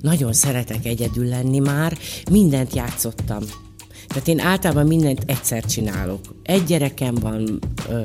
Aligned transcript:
nagyon 0.00 0.32
szeretek 0.32 0.84
egyedül 0.84 1.28
lenni 1.28 1.58
már, 1.58 1.98
mindent 2.30 2.74
játszottam. 2.74 3.42
Tehát 4.08 4.28
én 4.28 4.40
általában 4.40 4.86
mindent 4.86 5.22
egyszer 5.26 5.64
csinálok. 5.64 6.20
Egy 6.42 6.64
gyerekem 6.64 7.14
van, 7.14 7.58
ö, 7.88 8.04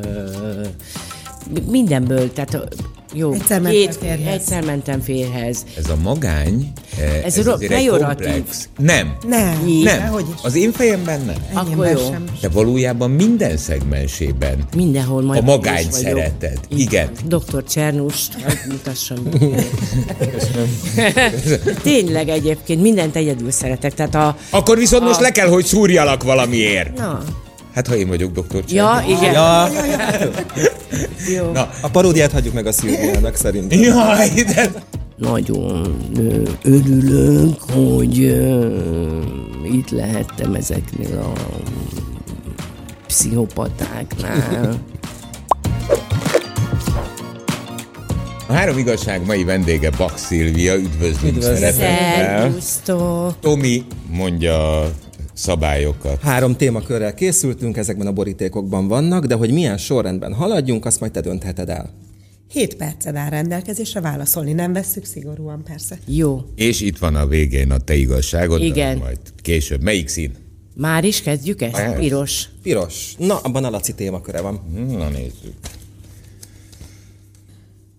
mindenből, 1.69 2.33
tehát 2.33 2.75
jó, 3.15 3.33
Egyszer 3.33 3.61
mentél 3.61 3.91
férjhez. 3.91 4.33
egyszer 4.33 4.65
mentem 4.65 5.01
férhez. 5.01 5.57
Ez 5.77 5.89
a 5.89 5.95
magány, 6.03 6.71
eh, 6.99 7.25
Ez 7.25 7.37
ez, 7.37 7.45
ro- 7.45 7.53
azért 7.55 7.71
egy 7.71 7.77
pejoratív. 7.77 8.27
komplex. 8.31 8.69
Nem. 8.77 9.15
Nem. 9.27 9.63
Nem. 9.83 10.13
Is. 10.17 10.25
Az 10.43 10.55
én 10.55 10.71
fejemben 10.71 11.21
nem. 11.25 11.35
Akkor 11.53 11.65
Enyémben 11.65 11.91
jó. 11.91 12.09
sem. 12.11 12.23
De 12.41 12.49
valójában 12.49 13.11
minden 13.11 13.57
szegmensében 13.57 14.63
Mindenhol 14.75 15.21
a 15.23 15.25
majd 15.25 15.43
magány 15.43 15.79
is 15.79 15.85
vagyok. 15.85 16.01
szereted. 16.01 16.59
Igen. 16.67 17.09
Dr. 17.25 17.63
Csernus, 17.69 18.27
hogy 18.45 18.57
mutassam. 18.69 19.17
Tényleg 21.81 22.29
egyébként 22.29 22.81
mindent 22.81 23.15
egyedül 23.15 23.51
szeretek. 23.51 23.93
Tehát 23.93 24.15
a... 24.15 24.37
Akkor 24.49 24.77
viszont 24.77 25.03
most 25.03 25.19
A- 25.19 25.21
le 25.21 25.31
kell, 25.31 25.47
hogy 25.47 25.65
szúrjalak 25.65 26.23
valamiért. 26.23 26.97
Na, 26.97 27.23
Hát 27.73 27.87
ha 27.87 27.95
én 27.95 28.07
vagyok 28.07 28.31
doktor 28.31 28.63
ja, 28.67 29.03
igen. 29.07 29.33
Ja, 29.33 29.69
Jó. 31.35 31.51
Na. 31.51 31.69
a 31.81 31.89
paródiát 31.89 32.31
hagyjuk 32.31 32.53
meg 32.53 32.65
a 32.65 32.71
Szilviának 32.71 33.35
szerintem. 33.35 33.79
Jaj, 33.79 34.29
de... 34.29 34.71
Nagyon 35.17 35.97
örülök, 36.63 37.59
hogy 37.71 38.17
itt 39.73 39.89
lehettem 39.89 40.53
ezeknél 40.53 41.17
a 41.17 41.33
pszichopatáknál. 43.07 44.79
A 48.47 48.53
három 48.53 48.77
igazság 48.77 49.25
mai 49.25 49.43
vendége 49.43 49.89
Bak 49.89 50.17
Szilvia, 50.17 50.75
üdvözlünk 50.75 51.41
szeretettel. 51.41 52.53
Tomi 53.39 53.83
mondja 54.09 54.83
szabályokat. 55.33 56.21
Három 56.21 56.55
témakörrel 56.55 57.13
készültünk, 57.13 57.77
ezekben 57.77 58.07
a 58.07 58.11
borítékokban 58.11 58.87
vannak, 58.87 59.25
de 59.25 59.35
hogy 59.35 59.51
milyen 59.51 59.77
sorrendben 59.77 60.33
haladjunk, 60.33 60.85
azt 60.85 60.99
majd 60.99 61.11
te 61.11 61.21
döntheted 61.21 61.69
el. 61.69 61.93
Hét 62.47 62.75
perced 62.75 63.15
áll 63.15 63.29
rendelkezésre 63.29 64.01
válaszolni, 64.01 64.53
nem 64.53 64.73
vesszük 64.73 65.05
szigorúan 65.05 65.63
persze. 65.63 65.97
Jó. 66.05 66.41
És 66.55 66.81
itt 66.81 66.97
van 66.97 67.15
a 67.15 67.27
végén 67.27 67.71
a 67.71 67.77
te 67.77 67.95
igazságod, 67.95 68.61
Igen. 68.61 68.97
majd 68.97 69.19
később. 69.41 69.81
Melyik 69.81 70.07
szín? 70.07 70.35
Már 70.75 71.03
is 71.03 71.21
kezdjük 71.21 71.61
ezt? 71.61 71.71
Persze. 71.71 71.95
Piros. 71.95 72.45
Piros. 72.63 73.15
Na, 73.17 73.37
abban 73.37 73.63
a 73.63 73.69
Laci 73.69 73.93
témaköre 73.93 74.41
van. 74.41 74.61
Na 74.87 75.09
nézzük. 75.09 75.53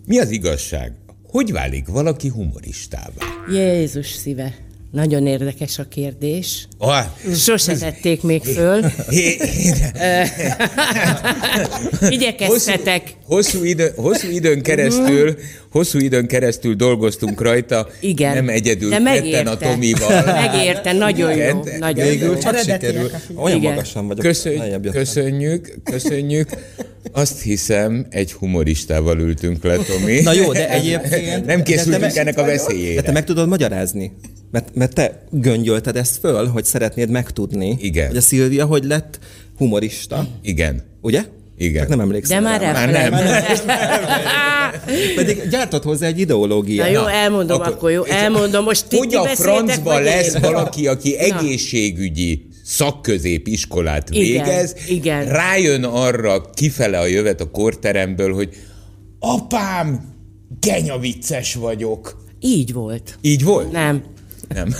Mi 0.07 0.19
az 0.19 0.31
igazság? 0.31 0.93
Hogy 1.27 1.53
válik 1.53 1.89
valaki 1.89 2.29
humoristává? 2.29 3.25
Jézus 3.51 4.11
szíve. 4.11 4.64
Nagyon 4.95 5.27
érdekes 5.27 5.79
a 5.79 5.85
kérdés. 5.89 6.69
Ah, 6.79 7.05
Sose 7.37 7.77
tették 7.77 8.23
még 8.23 8.43
föl. 8.43 8.81
Igyekeztetek. 12.09 13.03
Hosszú, 13.27 13.65
idő, 13.65 13.93
hosszú 13.97 14.29
időn 14.31 14.63
keresztül, 14.63 15.37
hosszú 15.71 15.99
időn 15.99 16.27
keresztül 16.27 16.75
dolgoztunk 16.75 17.41
rajta. 17.41 17.89
Igen. 18.01 18.35
Nem 18.35 18.49
egyedül, 18.49 18.91
De 18.91 18.99
megérte. 18.99 19.51
a 19.51 19.57
Tomival. 19.57 20.25
Megérte, 20.25 20.93
nagyon 20.93 21.31
jó. 21.31 21.37
Igen. 21.37 21.63
Nagyon 21.79 22.05
jó. 22.05 22.11
Végül 22.11 22.39
csak 22.39 22.55
Eredetiek 22.55 22.81
sikerül. 22.81 23.11
Olyan 23.35 23.57
Igen. 23.59 23.71
magasan 23.73 24.07
vagyok. 24.07 24.25
Köszönj, 24.25 24.59
köszönjük, 24.91 25.75
köszönjük. 25.85 26.49
Azt 27.13 27.43
hiszem, 27.43 28.07
egy 28.11 28.33
humoristával 28.33 29.19
ültünk 29.19 29.65
le, 29.65 29.77
Tomi. 29.77 30.21
Na 30.21 30.33
jó, 30.33 30.53
de 30.53 30.69
egyébként... 30.71 31.47
Nem 31.47 31.57
de 31.57 31.63
készültünk 31.63 32.01
meg- 32.01 32.17
ennek 32.17 32.39
a 32.39 32.41
De 32.43 32.47
te 32.47 32.53
veszélyére. 32.57 33.13
meg 33.13 33.25
tudod 33.25 33.49
magyarázni? 33.49 34.13
Mert, 34.55 34.75
mert 34.75 34.95
te 34.95 35.25
göngyölted 35.31 35.97
ezt 35.97 36.17
föl, 36.17 36.47
hogy 36.47 36.65
szeretnéd 36.65 37.11
megtudni, 37.11 37.77
Igen. 37.81 38.07
hogy 38.07 38.17
a 38.17 38.21
Szilvia 38.21 38.65
hogy 38.65 38.85
lett 38.85 39.19
humorista, 39.57 40.27
Igen. 40.43 40.83
ugye? 41.01 41.25
Igen. 41.59 41.81
Csak 41.81 41.89
nem 41.89 42.01
emlékszem. 42.01 42.43
De 42.43 42.49
már 42.49 42.61
rá. 42.61 42.73
Már 42.73 42.91
nem. 42.91 43.13
Pedig 45.17 45.49
gyártott 45.51 45.83
hozzá 45.83 46.07
egy 46.07 46.19
ideológiát. 46.19 46.87
Na 46.87 46.93
jó, 46.93 47.07
elmondom 47.07 47.61
akkor- 47.61 47.73
akkor, 47.73 47.91
jó, 47.91 48.05
elmondom. 48.05 48.65
Most 48.65 48.87
ti, 48.87 48.97
Hogy 48.97 49.15
a 49.15 49.25
francba 49.27 49.99
lesz 49.99 50.35
én? 50.35 50.41
valaki, 50.41 50.87
aki 50.87 51.11
Na. 51.11 51.19
egészségügyi 51.39 52.47
szakközépiskolát 52.65 54.11
Igen, 54.11 54.45
végez, 54.45 54.75
igen. 54.89 55.25
rájön 55.27 55.85
arra 55.85 56.51
kifele 56.51 56.99
a 56.99 57.07
jövet 57.07 57.41
a 57.41 57.51
korteremből, 57.51 58.35
hogy 58.35 58.49
apám, 59.19 60.13
genya 60.61 60.99
vicces 60.99 61.55
vagyok. 61.55 62.23
Így 62.41 62.73
volt. 62.73 63.19
Így 63.21 63.45
volt? 63.45 63.73
Nem. 63.73 64.03
Nem. 64.55 64.75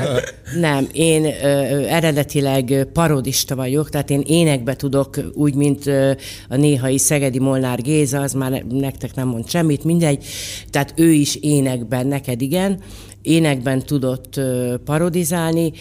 Nem, 0.60 0.86
én 0.92 1.24
ö, 1.24 1.48
eredetileg 1.86 2.86
parodista 2.92 3.56
vagyok, 3.56 3.90
tehát 3.90 4.10
én 4.10 4.22
énekbe 4.26 4.76
tudok, 4.76 5.16
úgy, 5.32 5.54
mint 5.54 5.86
ö, 5.86 6.12
a 6.48 6.56
néhai 6.56 6.98
Szegedi 6.98 7.38
Molnár 7.38 7.82
Géza, 7.82 8.20
az 8.20 8.32
már 8.32 8.50
ne- 8.50 8.78
nektek 8.78 9.14
nem 9.14 9.28
mond 9.28 9.48
semmit, 9.48 9.84
mindegy. 9.84 10.24
Tehát 10.70 10.92
ő 10.96 11.10
is 11.12 11.34
énekben, 11.36 12.06
neked 12.06 12.40
igen, 12.40 12.80
énekben 13.22 13.82
tudott 13.82 14.40
parodizálni, 14.84 15.72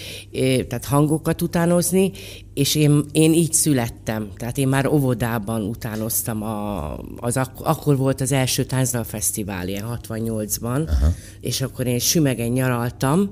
tehát 0.67 0.85
hangokat 0.85 1.41
utánozni, 1.41 2.11
és 2.53 2.75
én, 2.75 3.03
én 3.11 3.33
így 3.33 3.53
születtem. 3.53 4.29
Tehát 4.37 4.57
én 4.57 4.67
már 4.67 4.87
óvodában 4.87 5.61
utánoztam, 5.61 6.43
a, 6.43 6.93
az 7.17 7.37
ak- 7.37 7.61
akkor 7.61 7.97
volt 7.97 8.21
az 8.21 8.31
első 8.31 8.63
táncdal 8.63 9.03
fesztivál, 9.03 9.67
ilyen 9.67 9.99
68-ban, 10.03 10.87
Aha. 10.87 11.07
és 11.39 11.61
akkor 11.61 11.87
én 11.87 11.99
sümegen 11.99 12.49
nyaraltam, 12.51 13.29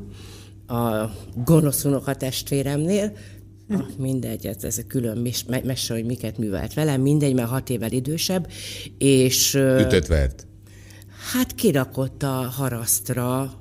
a 0.67 1.05
gonosz 1.45 1.83
unoka 1.83 2.15
testvéremnél, 2.15 3.11
Ah, 3.69 3.81
mindegy, 3.97 4.45
ez, 4.45 4.63
ez 4.63 4.77
a 4.77 4.81
külön 4.87 5.17
mes, 5.17 5.43
me- 5.47 5.63
mese, 5.63 5.93
hogy 5.93 6.05
miket 6.05 6.37
művelt 6.37 6.73
velem, 6.73 7.01
mindegy, 7.01 7.33
mert 7.33 7.49
hat 7.49 7.69
évvel 7.69 7.91
idősebb, 7.91 8.47
és 8.97 9.53
Ütött 9.53 10.05
vert. 10.07 10.47
hát 11.33 11.55
kirakott 11.55 12.23
a 12.23 12.51
harasztra, 12.57 13.53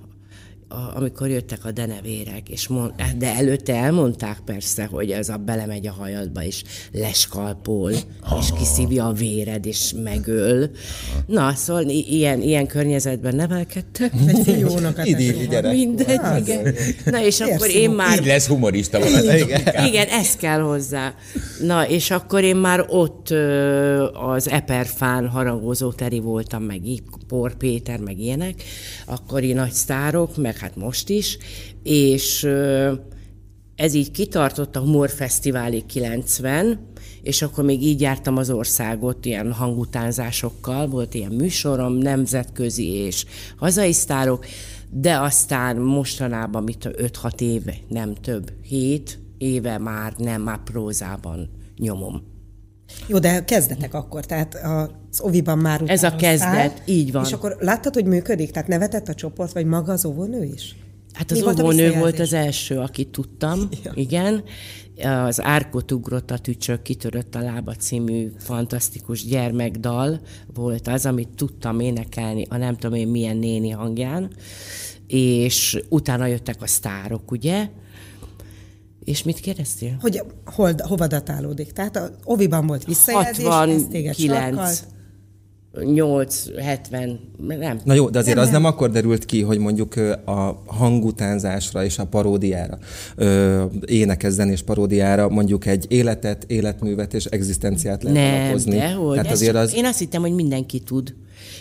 a, 0.69 0.97
amikor 0.97 1.29
jöttek 1.29 1.65
a 1.65 1.71
denevérek, 1.71 2.49
és 2.49 2.69
mond, 2.69 2.93
de 3.19 3.35
előtte 3.35 3.75
elmondták 3.75 4.39
persze, 4.45 4.85
hogy 4.85 5.11
ez 5.11 5.29
a 5.29 5.37
belemegy 5.37 5.87
a 5.87 5.93
hajadba, 5.93 6.43
és 6.43 6.63
leskalpol, 6.93 7.91
és 8.41 8.49
kiszívja 8.59 9.07
a 9.07 9.13
véred, 9.13 9.67
és 9.67 9.93
megöl. 10.03 10.71
Na, 11.27 11.53
szóval 11.55 11.83
i- 11.89 12.07
ilyen, 12.17 12.43
ilyen 12.43 12.67
környezetben 12.67 13.35
nevelkedtek. 13.37 14.13
Egy 14.47 14.63
a 14.63 15.03
Idilli 15.05 15.47
gyerek. 15.49 15.73
Mindegy, 15.73 16.21
igen. 16.39 16.75
Na, 17.05 17.25
és 17.25 17.41
akkor 17.41 17.69
én 17.71 17.91
már... 17.91 18.19
Így 18.19 18.27
lesz 18.27 18.47
humorista 18.47 18.99
valaki. 18.99 19.53
Igen, 19.87 20.09
ez 20.09 20.37
kell 20.37 20.61
hozzá. 20.61 21.15
Na, 21.63 21.89
és 21.89 22.11
akkor 22.11 22.43
én 22.43 22.57
már 22.57 22.85
ott 22.89 23.29
az 24.13 24.49
Eperfán 24.49 25.29
harangozó 25.29 25.93
teri 25.93 26.19
voltam, 26.21 26.63
meg 26.63 26.87
így, 26.87 27.03
Por 27.29 27.55
Péter, 27.57 27.99
meg 27.99 28.19
ilyenek, 28.19 28.63
akkori 29.07 29.53
nagy 29.53 29.73
sztárok, 29.73 30.37
meg 30.37 30.56
hát 30.59 30.77
most 30.77 31.09
is, 31.09 31.39
és 31.83 32.49
ez 33.77 33.95
így 33.95 34.11
kitartott 34.11 34.77
a 34.77 34.81
Humorfesztiválig 34.81 35.87
90, 35.87 36.91
és 37.23 37.43
akkor 37.43 37.65
még 37.65 37.83
így 37.83 38.01
jártam 38.01 38.37
az 38.37 38.51
országot 38.51 39.25
ilyen 39.25 39.53
hangutánzásokkal, 39.53 40.87
volt 40.89 41.15
ilyen 41.15 41.33
műsorom, 41.33 41.93
nemzetközi 41.93 42.87
és 42.87 43.25
hazai 43.57 43.93
sztárok, 43.93 44.47
de 44.91 45.19
aztán 45.19 45.77
mostanában, 45.77 46.63
mit 46.63 46.89
5-6 46.93 47.41
éve, 47.41 47.75
nem 47.89 48.15
több, 48.15 48.53
7 48.63 49.19
éve 49.39 49.79
már 49.79 50.15
nem, 50.17 50.43
már 50.43 50.63
prózában 50.63 51.51
nyomom. 51.79 52.23
Jó, 53.07 53.19
de 53.19 53.45
kezdetek 53.45 53.95
akkor, 53.95 54.27
tehát 54.27 54.59
az 55.19 55.27
Oviban 55.27 55.59
már 55.59 55.83
Ez 55.87 56.03
a 56.03 56.17
kezdet, 56.17 56.83
így 56.85 57.13
van. 57.13 57.25
És 57.25 57.33
akkor 57.33 57.57
láttad, 57.61 57.95
hogy 57.95 58.05
működik? 58.05 58.51
Tehát 58.51 58.69
nevetett 58.69 59.09
a 59.09 59.15
csoport, 59.15 59.53
vagy 59.53 59.67
maga 59.67 59.93
az 59.93 60.05
óvónő 60.05 60.45
is? 60.45 60.77
Hát 61.13 61.31
az 61.31 61.43
volt 61.43 61.61
óvónő 61.61 61.93
volt 61.99 62.19
az 62.19 62.33
első, 62.33 62.79
akit 62.79 63.09
tudtam, 63.09 63.69
ja. 63.85 63.93
igen. 63.95 64.45
Az 65.25 65.43
Árkot 65.43 65.93
ugrott 65.93 66.31
a 66.31 66.39
tücsök, 66.39 66.83
kitörött 66.83 67.35
a 67.35 67.41
lába 67.41 67.75
című 67.75 68.33
fantasztikus 68.39 69.25
gyermekdal 69.25 70.21
volt 70.55 70.89
az, 70.89 71.07
amit 71.07 71.29
tudtam 71.29 71.81
énekelni 71.81 72.47
a 72.49 72.57
nem 72.57 72.77
tudom 72.77 72.97
én 72.97 73.09
milyen 73.09 73.37
néni 73.37 73.71
hangján, 73.71 74.31
és 75.07 75.83
utána 75.89 76.27
jöttek 76.27 76.63
a 76.63 76.67
sztárok, 76.67 77.31
ugye? 77.31 77.69
És 79.05 79.23
mit 79.23 79.41
kérdeztél? 79.41 79.97
Hogy 80.01 80.23
hol, 80.45 80.75
hova 80.79 81.07
datálódik? 81.07 81.73
Tehát 81.73 81.97
a 81.97 82.11
Oviban 82.25 82.67
volt 82.67 82.85
visszajelzés, 82.85 83.47
ez 83.47 83.83
téged 83.91 84.15
69, 84.15 84.55
sarkalt. 84.55 84.96
8, 85.85 86.45
70, 86.59 87.21
nem. 87.47 87.81
Na 87.85 87.95
jó, 87.95 88.09
de 88.09 88.19
azért 88.19 88.35
Nem, 88.37 88.45
az 88.45 88.51
nem. 88.51 88.63
nem 88.63 88.71
akkor 88.73 88.91
derült 88.91 89.25
ki, 89.25 89.43
hogy 89.43 89.59
mondjuk 89.59 89.95
a 90.25 90.63
hangutánzásra 90.67 91.85
és 91.85 91.99
a 91.99 92.05
paródiára, 92.05 92.79
ö, 93.17 93.65
énekes 93.87 94.33
zenés 94.33 94.63
paródiára 94.63 95.29
mondjuk 95.29 95.67
egy 95.67 95.85
életet, 95.89 96.45
életművet 96.47 97.15
és 97.15 97.25
egzisztenciát 97.25 98.03
lehet 98.03 98.17
Nem, 98.19 98.43
alapozni. 98.43 98.77
dehogy. 98.77 99.15
Tehát 99.17 99.33
azért 99.33 99.57
az... 99.57 99.75
Én 99.75 99.85
azt 99.85 99.99
hittem, 99.99 100.21
hogy 100.21 100.33
mindenki 100.35 100.79
tud. 100.81 101.15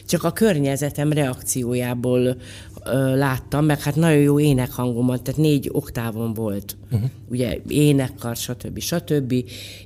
Csak 0.06 0.24
a 0.24 0.32
környezetem 0.32 1.12
reakciójából 1.12 2.38
ö, 2.86 3.16
láttam, 3.16 3.66
meg 3.66 3.82
hát 3.82 3.96
nagyon 3.96 4.22
jó 4.22 4.40
énekhangomat, 4.40 5.22
tehát 5.22 5.40
négy 5.40 5.70
oktávon 5.72 6.34
volt. 6.34 6.78
Uh-huh. 6.92 7.10
Ugye 7.30 7.58
énekkar, 7.68 8.36
stb. 8.36 8.80
stb. 8.80 9.34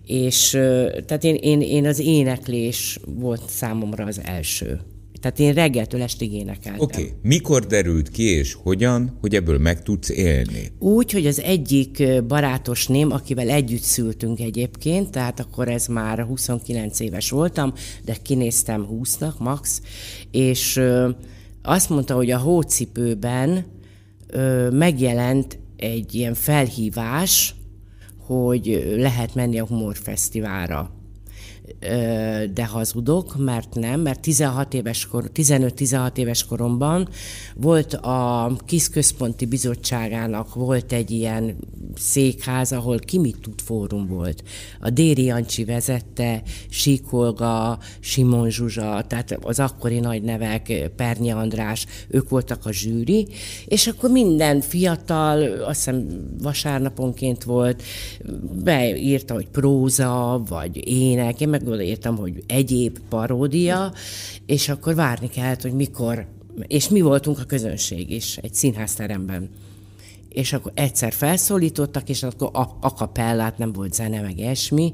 És 0.06 0.54
ö, 0.54 0.98
tehát 1.06 1.24
én, 1.24 1.36
én, 1.36 1.62
én 1.62 1.86
az 1.88 2.00
éneklés 2.00 3.00
volt 3.06 3.50
számomra 3.50 4.06
az 4.06 4.22
első. 4.24 4.80
Tehát 5.20 5.40
én 5.40 5.54
reggeltől 5.54 6.02
estig 6.02 6.34
énekeltem. 6.34 6.82
Oké, 6.82 7.02
okay. 7.02 7.14
mikor 7.22 7.66
derült 7.66 8.10
ki 8.10 8.24
és 8.24 8.54
hogyan, 8.54 9.18
hogy 9.22 9.36
ebből 9.36 9.58
meg 9.58 9.84
tudsz 9.84 10.10
élni? 10.10 10.72
Úgy, 10.80 11.12
hogy 11.12 11.28
az 11.28 11.42
egyik 11.42 12.04
barátosném, 12.28 13.12
akivel 13.12 13.50
együtt 13.50 13.82
szültünk 13.82 14.40
egyébként, 14.40 15.12
tehát 15.12 15.40
akkor 15.40 15.68
ez 15.68 15.88
már 15.88 16.24
29 16.24 17.00
éves 17.00 17.30
voltam, 17.30 17.74
de 18.06 18.16
kinéztem 18.22 18.88
20-nak 18.92 19.38
max, 19.38 19.82
és 20.32 20.82
azt 21.62 21.90
mondta, 21.90 22.16
hogy 22.16 22.32
a 22.32 22.38
hócipőben 22.38 23.66
megjelent 24.72 25.60
egy 25.76 26.16
ilyen 26.16 26.34
felhívás, 26.34 27.56
hogy 28.18 28.94
lehet 28.98 29.36
menni 29.36 29.60
a 29.60 29.66
humorfesztiválra 29.66 30.99
de 32.54 32.66
hazudok, 32.66 33.38
mert 33.38 33.76
nem, 33.76 34.00
mert 34.00 34.20
16 34.20 34.74
éves 34.74 35.08
kor, 35.08 35.30
15-16 35.34 36.18
éves 36.18 36.46
koromban 36.46 37.10
volt 37.56 37.94
a 37.94 38.52
KISZ 38.66 38.90
Központi 38.90 39.46
Bizottságának 39.46 40.54
volt 40.54 40.92
egy 40.92 41.12
ilyen 41.12 41.56
székház, 41.96 42.72
ahol 42.72 43.00
ki 43.00 43.18
mit 43.18 43.38
tud 43.42 43.62
fórum 43.62 44.08
volt. 44.08 44.44
A 44.80 44.90
Déri 44.90 45.24
Jancsi 45.24 45.66
vezette, 45.66 46.42
Síkolga, 46.70 47.80
Simon 48.00 48.50
Zsuzsa, 48.50 49.06
tehát 49.08 49.38
az 49.42 49.60
akkori 49.60 50.00
nagy 50.00 50.22
nevek, 50.22 50.92
Pernyi 50.96 51.32
András, 51.32 51.86
ők 52.08 52.30
voltak 52.30 52.66
a 52.66 52.72
zsűri, 52.72 53.28
és 53.66 53.88
akkor 53.88 54.10
minden 54.10 54.62
fiatal, 54.62 55.42
azt 55.42 55.78
hiszem 55.78 56.08
vasárnaponként 56.42 57.44
volt, 57.44 57.84
beírta, 58.64 59.34
hogy 59.34 59.48
próza, 59.48 60.42
vagy 60.48 60.88
ének, 60.88 61.42
én 61.42 61.50
meg 61.50 61.59
odaírtam, 61.68 62.18
hogy 62.18 62.44
egyéb 62.48 63.00
paródia, 63.10 63.94
és 64.46 64.70
akkor 64.70 64.96
várni 64.96 65.30
kellett, 65.30 65.62
hogy 65.62 65.74
mikor, 65.74 66.28
és 66.68 66.90
mi 66.90 67.02
voltunk 67.02 67.40
a 67.40 67.44
közönség 67.44 68.12
is 68.12 68.38
egy 68.38 68.54
színházteremben. 68.54 69.50
És 70.30 70.54
akkor 70.54 70.72
egyszer 70.76 71.14
felszólítottak, 71.14 72.10
és 72.10 72.24
akkor 72.24 72.50
a, 72.54 72.78
a 72.82 72.94
kapellát, 72.94 73.58
nem 73.58 73.72
volt 73.72 73.94
zene, 73.94 74.22
meg 74.22 74.40
esmi, 74.40 74.94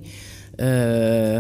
ö, 0.56 1.40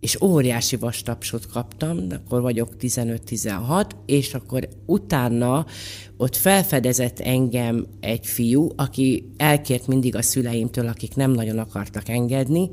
és 0.00 0.20
óriási 0.20 0.76
vastapsot 0.76 1.46
kaptam, 1.46 2.06
akkor 2.10 2.40
vagyok 2.40 2.76
15-16, 2.80 3.90
és 4.06 4.34
akkor 4.34 4.68
utána 4.86 5.66
ott 6.16 6.36
felfedezett 6.36 7.20
engem 7.20 7.86
egy 8.00 8.26
fiú, 8.26 8.68
aki 8.76 9.32
elkért 9.36 9.86
mindig 9.86 10.16
a 10.16 10.22
szüleimtől, 10.22 10.86
akik 10.88 11.14
nem 11.14 11.30
nagyon 11.30 11.58
akartak 11.58 12.08
engedni, 12.08 12.70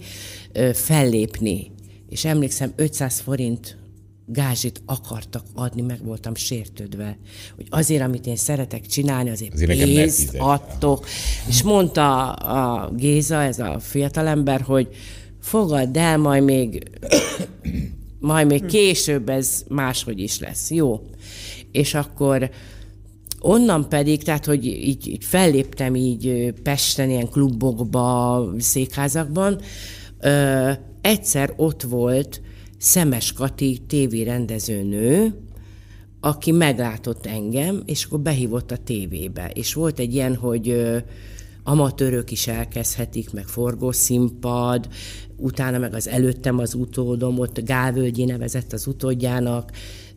fellépni. 0.74 1.72
És 2.10 2.25
emlékszem, 2.25 2.74
500 2.75 3.20
forint 3.20 3.78
gázsit 4.25 4.81
akartak 4.86 5.46
adni, 5.54 5.81
meg 5.81 6.06
voltam 6.06 6.36
sértődve, 6.36 7.18
hogy 7.56 7.68
azért, 7.70 8.02
amit 8.02 8.28
én 8.28 8.36
szeretek 8.36 8.86
csinálni, 8.86 9.30
azért, 9.30 9.54
azért 9.54 9.84
pénzt 9.84 10.36
adtok. 10.38 11.06
És 11.48 11.62
mondta 11.62 12.31
a 12.31 12.92
Géza, 12.96 13.42
ez 13.42 13.60
a 13.60 13.80
fiatalember, 13.80 14.62
hogy 14.62 14.88
fogadd 15.44 15.98
el, 15.98 16.18
majd 16.18 16.44
még, 16.44 16.84
majd 18.19 18.48
még 18.48 18.66
később 18.66 19.30
ez 19.30 19.63
máshogy 19.68 20.19
is 20.19 20.40
lesz. 20.40 20.72
Jó. 20.72 21.01
És 21.72 21.94
akkor 21.94 22.50
onnan 23.40 23.90
pedig, 23.90 24.24
tehát, 24.24 24.45
hogy 24.45 24.66
így, 24.66 25.07
így 25.07 25.24
felléptem 25.24 25.95
így 25.95 26.54
Pesten, 26.63 27.10
ilyen 27.10 27.30
klubokba, 27.30 28.48
székházakban, 28.57 29.62
ö, 30.19 30.72
egyszer 31.01 31.54
ott 31.56 31.81
volt 31.81 32.42
Szemes 32.78 33.34
Kati 33.34 33.80
tévérendezőnő, 33.88 35.36
aki 36.19 36.51
meglátott 36.51 37.25
engem, 37.25 37.84
és 37.86 38.04
akkor 38.04 38.19
behívott 38.19 38.72
a 38.72 38.78
tévébe. 38.78 39.51
És 39.54 39.74
volt 39.74 40.00
egy 40.00 40.13
ilyen, 40.13 40.36
hogy 40.36 40.69
ö, 40.69 40.98
amatőrök 41.63 42.31
is 42.31 42.48
elkezdhetik, 42.48 43.31
meg 43.31 43.48
forgószínpad, 43.48 44.88
utána 45.38 45.77
meg 45.77 45.94
az 45.94 46.07
előttem 46.07 46.60
az 46.60 46.74
utódom, 46.74 47.39
ott 47.39 47.60
Gálvölgyi 47.60 48.25
nevezett 48.25 48.74
az 48.74 48.88
utódjának, 48.88 49.71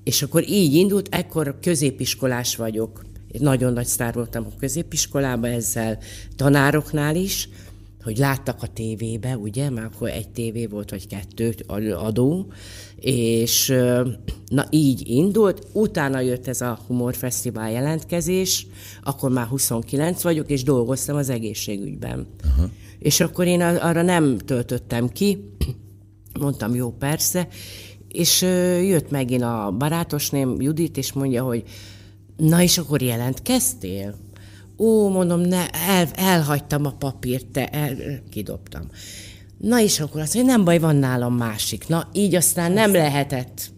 és 0.04 0.22
akkor 0.22 0.48
így 0.48 0.74
indult, 0.74 1.08
ekkor 1.10 1.58
középiskolás 1.60 2.56
vagyok. 2.56 3.04
Nagyon 3.38 3.72
nagy 3.72 3.86
sztár 3.86 4.14
voltam 4.14 4.46
a 4.46 4.56
középiskolában 4.58 5.50
ezzel, 5.50 5.98
tanároknál 6.36 7.16
is, 7.16 7.48
hogy 8.06 8.18
láttak 8.18 8.62
a 8.62 8.66
tévébe, 8.66 9.36
ugye, 9.36 9.70
már 9.70 9.84
akkor 9.84 10.08
egy 10.08 10.28
tévé 10.28 10.66
volt, 10.66 10.90
vagy 10.90 11.06
kettő 11.06 11.54
adó, 11.96 12.46
és 12.96 13.74
na 14.48 14.66
így 14.70 15.08
indult, 15.08 15.66
utána 15.72 16.20
jött 16.20 16.46
ez 16.46 16.60
a 16.60 16.78
humorfesztivál 16.86 17.70
jelentkezés, 17.70 18.66
akkor 19.02 19.30
már 19.30 19.46
29 19.46 20.22
vagyok, 20.22 20.50
és 20.50 20.62
dolgoztam 20.62 21.16
az 21.16 21.28
egészségügyben. 21.28 22.26
Aha. 22.44 22.68
És 22.98 23.20
akkor 23.20 23.46
én 23.46 23.60
arra 23.60 24.02
nem 24.02 24.38
töltöttem 24.38 25.08
ki, 25.08 25.38
mondtam, 26.40 26.74
jó, 26.74 26.90
persze, 26.90 27.48
és 28.08 28.42
jött 28.82 29.10
megint 29.10 29.42
a 29.42 29.74
barátosném, 29.78 30.60
Judit, 30.60 30.96
és 30.96 31.12
mondja, 31.12 31.44
hogy 31.44 31.62
na 32.36 32.62
és 32.62 32.78
akkor 32.78 33.02
jelentkeztél? 33.02 34.14
Ó, 34.78 35.08
mondom, 35.08 35.40
ne, 35.40 35.68
el, 35.70 36.08
elhagytam 36.14 36.84
a 36.84 36.90
papírt, 36.90 37.46
te, 37.46 37.68
el, 37.68 37.96
kidobtam. 38.30 38.82
Na 39.58 39.80
és 39.80 40.00
akkor 40.00 40.20
azt 40.20 40.34
mondja, 40.34 40.52
nem 40.52 40.64
baj, 40.64 40.78
van 40.78 40.96
nálam 40.96 41.34
másik. 41.34 41.88
Na, 41.88 42.08
így 42.12 42.34
aztán 42.34 42.72
nem 42.72 42.92
lehetett 42.92 43.74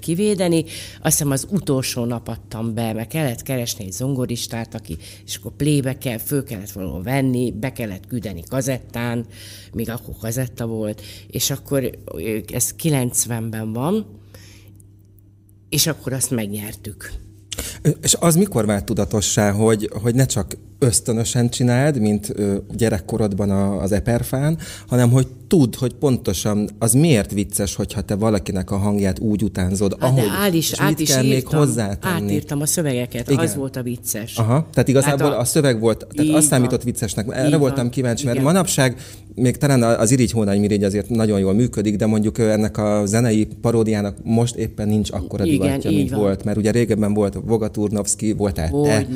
kivédeni. 0.00 0.64
Azt 1.00 1.16
hiszem 1.16 1.30
az 1.30 1.46
utolsó 1.50 2.04
nap 2.04 2.28
adtam 2.28 2.74
be, 2.74 2.92
mert 2.92 3.08
kellett 3.08 3.42
keresni 3.42 3.84
egy 3.84 3.92
zongoristát, 3.92 4.74
aki, 4.74 4.96
és 5.24 5.36
akkor 5.36 5.52
plébe 5.52 5.98
kell, 5.98 6.18
föl 6.18 6.44
kellett 6.44 6.70
volna 6.70 7.02
venni, 7.02 7.52
be 7.52 7.72
kellett 7.72 8.06
küldeni 8.06 8.42
kazettán, 8.48 9.26
még 9.72 9.90
akkor 9.90 10.14
kazetta 10.20 10.66
volt, 10.66 11.02
és 11.26 11.50
akkor 11.50 11.90
ez 12.52 12.74
90-ben 12.82 13.72
van, 13.72 14.06
és 15.68 15.86
akkor 15.86 16.12
azt 16.12 16.30
megnyertük. 16.30 17.12
És 18.02 18.16
az 18.20 18.36
mikor 18.36 18.66
vált 18.66 18.84
tudatossá, 18.84 19.50
hogy, 19.50 19.90
hogy 20.02 20.14
ne 20.14 20.26
csak 20.26 20.56
ösztönösen 20.78 21.48
csináld, 21.48 22.00
mint 22.00 22.34
gyerekkorodban 22.76 23.50
az 23.80 23.92
eperfán, 23.92 24.58
hanem 24.86 25.10
hogy 25.10 25.26
tudd, 25.46 25.74
hogy 25.78 25.94
pontosan 25.94 26.68
az 26.78 26.92
miért 26.92 27.32
vicces, 27.32 27.74
hogyha 27.74 28.00
te 28.00 28.14
valakinek 28.14 28.70
a 28.70 28.76
hangját 28.76 29.18
úgy 29.18 29.42
utánzod, 29.42 29.96
hát 30.00 30.10
ahogy, 30.10 30.28
áll 30.40 30.52
is, 30.52 30.70
és 30.70 30.80
át 30.80 30.88
mit 30.88 31.00
is 31.00 31.08
kell 31.08 31.24
írtam, 31.24 31.58
még 31.58 31.66
hozzátenni. 31.66 32.24
Átírtam 32.24 32.60
a 32.60 32.66
szövegeket, 32.66 33.30
Igen. 33.30 33.44
az 33.44 33.54
volt 33.54 33.76
a 33.76 33.82
vicces. 33.82 34.36
Aha, 34.36 34.66
tehát 34.72 34.88
igazából 34.88 35.28
hát 35.28 35.36
a, 35.36 35.40
a 35.40 35.44
szöveg 35.44 35.80
volt, 35.80 36.06
tehát 36.14 36.34
azt 36.34 36.46
számított 36.46 36.82
viccesnek. 36.82 37.26
Erre 37.30 37.50
van. 37.50 37.58
voltam 37.58 37.90
kíváncsi, 37.90 38.24
mert 38.24 38.36
Igen. 38.36 38.52
manapság 38.52 38.96
még 39.34 39.56
talán 39.56 39.82
az 39.82 40.10
Irigy 40.10 40.30
Hónai 40.30 40.58
Mirigy 40.58 40.84
azért 40.84 41.08
nagyon 41.08 41.38
jól 41.38 41.52
működik, 41.52 41.96
de 41.96 42.06
mondjuk 42.06 42.38
ennek 42.38 42.78
a 42.78 43.02
zenei 43.06 43.48
paródiának 43.60 44.16
most 44.24 44.54
éppen 44.54 44.88
nincs 44.88 45.10
akkora 45.10 45.44
divatja, 45.44 45.90
mint 45.90 46.10
van. 46.10 46.20
volt, 46.20 46.44
mert 46.44 46.56
ugye 46.56 46.70
régebben 46.70 47.14
volt 47.14 47.34
Vogaturnovski, 47.76 48.32
voltál 48.32 48.70
te, 48.70 49.06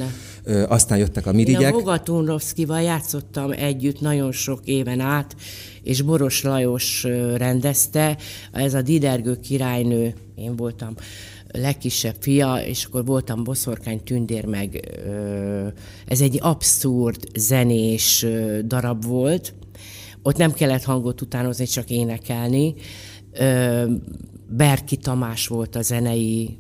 ö, 0.45 0.65
aztán 0.69 0.99
jöttek 0.99 1.27
a 1.27 1.33
mirigyek. 1.33 1.61
Én 1.61 1.69
a 1.69 1.73
Vogaturnovszkival 1.73 2.81
játszottam 2.81 3.51
együtt 3.51 4.01
nagyon 4.01 4.33
sok 4.33 4.61
éven 4.65 5.01
át, 5.01 5.37
és 5.83 6.03
Boros 6.03 6.43
Lajos 6.43 7.07
rendezte, 7.37 8.17
ez 8.53 8.75
a 8.75 8.83
Didergő 8.83 9.41
királynő, 9.41 10.15
én 10.35 10.57
voltam 10.57 10.95
legkisebb 11.53 12.17
fia, 12.21 12.57
és 12.67 12.85
akkor 12.85 13.05
voltam 13.05 13.45
Boszorkány 13.45 14.03
Tündér, 14.03 14.45
meg 14.45 14.99
ez 16.07 16.21
egy 16.21 16.39
abszurd 16.43 17.29
zenés 17.35 18.27
darab 18.65 19.05
volt, 19.05 19.55
ott 20.23 20.37
nem 20.37 20.53
kellett 20.53 20.83
hangot 20.83 21.21
utánozni, 21.21 21.65
csak 21.65 21.91
énekelni. 21.91 22.75
Berki 24.49 24.97
Tamás 24.97 25.47
volt 25.47 25.77
a 25.77 25.83
zenei 25.83 26.59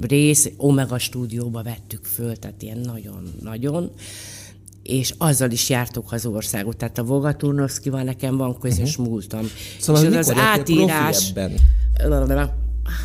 rész, 0.00 0.50
Omega 0.56 0.98
stúdióba 0.98 1.62
vettük 1.62 2.04
föl, 2.04 2.36
tehát 2.36 2.62
ilyen 2.62 2.78
nagyon-nagyon 2.78 3.90
és 4.88 5.14
azzal 5.18 5.50
is 5.50 5.70
jártuk 5.70 6.12
az 6.12 6.26
országot. 6.26 6.76
Tehát 6.76 6.98
a 6.98 7.04
Voga 7.04 7.36
Turnovszkival 7.36 8.02
nekem 8.02 8.36
van 8.36 8.58
közös 8.58 8.90
uh-huh. 8.90 9.06
múltam. 9.06 9.46
Szóval 9.78 10.04
és 10.04 10.16
az, 10.16 10.28
az 10.28 10.36
átírás... 10.36 11.32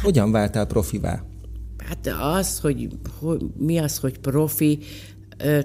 Hogyan 0.01 0.31
váltál 0.31 0.65
profivá? 0.65 1.23
Hát 1.77 2.09
az, 2.37 2.59
hogy, 2.59 2.87
hogy 3.19 3.41
mi 3.57 3.77
az, 3.77 3.97
hogy 3.97 4.19
profi, 4.19 4.79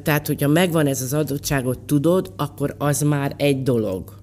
tehát 0.02 0.26
hogyha 0.26 0.48
megvan 0.48 0.86
ez 0.86 1.02
az 1.02 1.12
adottságot, 1.12 1.78
tudod, 1.78 2.32
akkor 2.36 2.74
az 2.78 3.00
már 3.00 3.34
egy 3.36 3.62
dolog. 3.62 4.16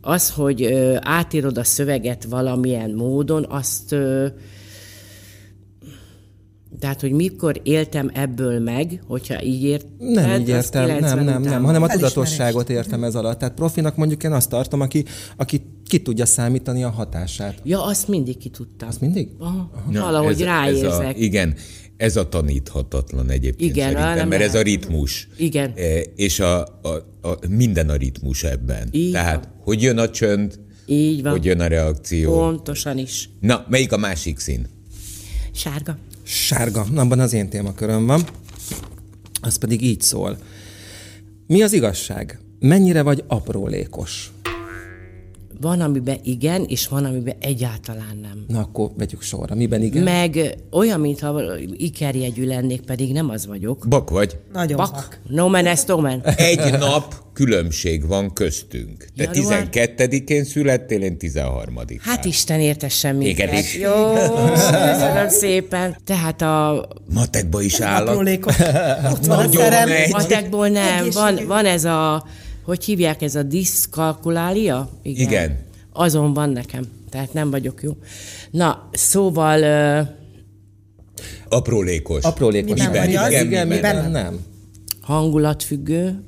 Az, 0.00 0.30
hogy 0.30 0.64
átírod 1.00 1.58
a 1.58 1.64
szöveget 1.64 2.24
valamilyen 2.24 2.90
módon, 2.90 3.46
azt 3.48 3.94
Tehát, 6.78 7.00
hogy 7.00 7.12
mikor 7.12 7.60
éltem 7.62 8.10
ebből 8.14 8.60
meg, 8.60 9.02
hogyha 9.06 9.42
így 9.42 9.62
ért. 9.62 9.86
Nem 9.98 10.40
így 10.40 10.48
értem, 10.48 10.86
nem, 11.00 11.24
nem, 11.24 11.42
nem, 11.42 11.64
hanem 11.64 11.82
a 11.82 11.86
tudatosságot 11.86 12.70
értem 12.70 13.04
ez 13.04 13.14
alatt. 13.14 13.38
Tehát 13.38 13.54
profinak 13.54 13.96
mondjuk 13.96 14.22
én 14.22 14.32
azt 14.32 14.48
tartom, 14.48 14.80
aki, 14.80 15.04
aki 15.36 15.62
ki 15.86 16.02
tudja 16.02 16.26
számítani 16.26 16.82
a 16.82 16.90
hatását. 16.90 17.60
Ja, 17.64 17.84
azt 17.84 18.08
mindig 18.08 18.36
ki 18.36 18.48
tudtam. 18.48 18.88
Azt 18.88 19.00
mindig? 19.00 19.28
Aha. 19.38 19.70
Na, 19.90 20.00
Valahogy 20.00 20.32
ez, 20.32 20.40
ráérzek. 20.40 20.90
Ez 20.90 20.98
a, 20.98 21.12
igen, 21.16 21.54
ez 21.96 22.16
a 22.16 22.28
taníthatatlan 22.28 23.30
egyébként 23.30 23.76
igen, 23.76 23.92
szerintem, 23.92 24.28
mert 24.28 24.42
ez 24.42 24.54
a 24.54 24.62
ritmus. 24.62 25.28
Igen. 25.36 25.72
E, 25.76 25.98
és 26.16 26.40
a, 26.40 26.60
a, 26.62 26.88
a, 27.20 27.38
minden 27.48 27.88
a 27.88 27.94
ritmus 27.94 28.44
ebben. 28.44 28.88
Így 28.90 29.12
Tehát, 29.12 29.44
van. 29.44 29.54
hogy 29.64 29.82
jön 29.82 29.98
a 29.98 30.10
csönd, 30.10 30.58
így 30.86 31.22
van. 31.22 31.32
hogy 31.32 31.44
jön 31.44 31.60
a 31.60 31.66
reakció. 31.66 32.32
Pontosan 32.32 32.98
is. 32.98 33.28
Na, 33.40 33.66
melyik 33.68 33.92
a 33.92 33.96
másik 33.96 34.38
szín? 34.38 34.66
Sárga. 35.52 35.98
Sárga. 36.28 36.86
Na, 36.92 37.00
abban 37.00 37.20
az 37.20 37.32
én 37.32 37.48
témaköröm 37.48 38.06
van. 38.06 38.22
Az 39.40 39.56
pedig 39.56 39.82
így 39.82 40.00
szól. 40.00 40.38
Mi 41.46 41.62
az 41.62 41.72
igazság? 41.72 42.38
Mennyire 42.58 43.02
vagy 43.02 43.24
aprólékos? 43.26 44.30
Van, 45.60 45.80
amiben 45.80 46.18
igen, 46.22 46.64
és 46.68 46.88
van, 46.88 47.04
amiben 47.04 47.34
egyáltalán 47.40 48.18
nem. 48.22 48.44
Na 48.48 48.58
akkor 48.58 48.90
vegyük 48.96 49.22
sorra. 49.22 49.54
Miben 49.54 49.82
igen? 49.82 50.02
Meg 50.02 50.56
olyan, 50.70 51.00
mintha 51.00 51.42
ikerjegyű 51.76 52.46
lennék, 52.46 52.80
pedig 52.80 53.12
nem 53.12 53.30
az 53.30 53.46
vagyok. 53.46 53.86
Bak 53.88 54.10
vagy. 54.10 54.38
Nagyon 54.52 54.76
bak. 54.76 54.92
bak. 54.92 55.20
No 55.28 55.48
man 55.48 55.66
est 55.66 55.90
omen. 55.90 56.20
Egy 56.36 56.78
nap 56.78 57.14
különbség 57.32 58.06
van 58.06 58.32
köztünk. 58.32 59.06
Te 59.16 59.30
Január... 59.32 59.68
12-én 59.72 60.44
születtél, 60.44 61.02
én 61.02 61.18
13 61.18 61.74
Hát 62.00 62.24
Isten 62.24 62.60
értessen 62.60 63.16
minket. 63.16 63.52
Igen, 63.52 63.64
Jó, 63.80 64.12
köszönöm 64.52 65.28
szépen. 65.28 65.96
Tehát 66.04 66.42
a... 66.42 66.88
Matekba 67.14 67.62
is 67.62 67.80
áll. 67.80 68.06
A 68.06 69.46
szerem. 69.52 69.88
Matekból 70.10 70.68
nem. 70.68 71.08
Van, 71.12 71.38
van 71.46 71.66
ez 71.66 71.84
a 71.84 72.26
hogy 72.66 72.84
hívják 72.84 73.22
ez 73.22 73.34
a 73.34 73.42
diszkalkulália? 73.42 74.90
Igen. 75.02 75.26
Igen. 75.26 75.58
Azon 75.92 76.32
van 76.32 76.50
nekem, 76.50 76.84
tehát 77.10 77.32
nem 77.32 77.50
vagyok 77.50 77.82
jó. 77.82 77.96
Na, 78.50 78.88
szóval... 78.92 79.62
Aprólékos. 81.48 82.24
Aprólékos. 82.24 82.70
Miben, 82.70 82.90
miben, 82.90 83.08
igen, 83.08 83.30
igen, 83.30 83.46
igen, 83.46 83.66
miben 83.66 84.10
nem. 84.10 84.40
Hangulatfüggő. 85.00 86.24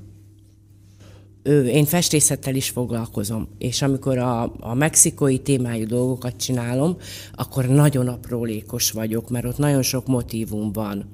Én 1.67 1.85
festészettel 1.85 2.55
is 2.55 2.69
foglalkozom, 2.69 3.49
és 3.59 3.83
amikor 3.83 4.19
a, 4.19 4.55
a 4.61 4.75
mexikói 4.75 5.39
témájú 5.39 5.87
dolgokat 5.87 6.37
csinálom, 6.37 6.97
akkor 7.35 7.67
nagyon 7.67 8.09
aprólékos 8.09 8.91
vagyok, 8.91 9.31
mert 9.31 9.45
ott 9.45 9.59
nagyon 9.59 9.83
sok 9.83 10.07
motívum 10.07 10.73
van 10.73 11.11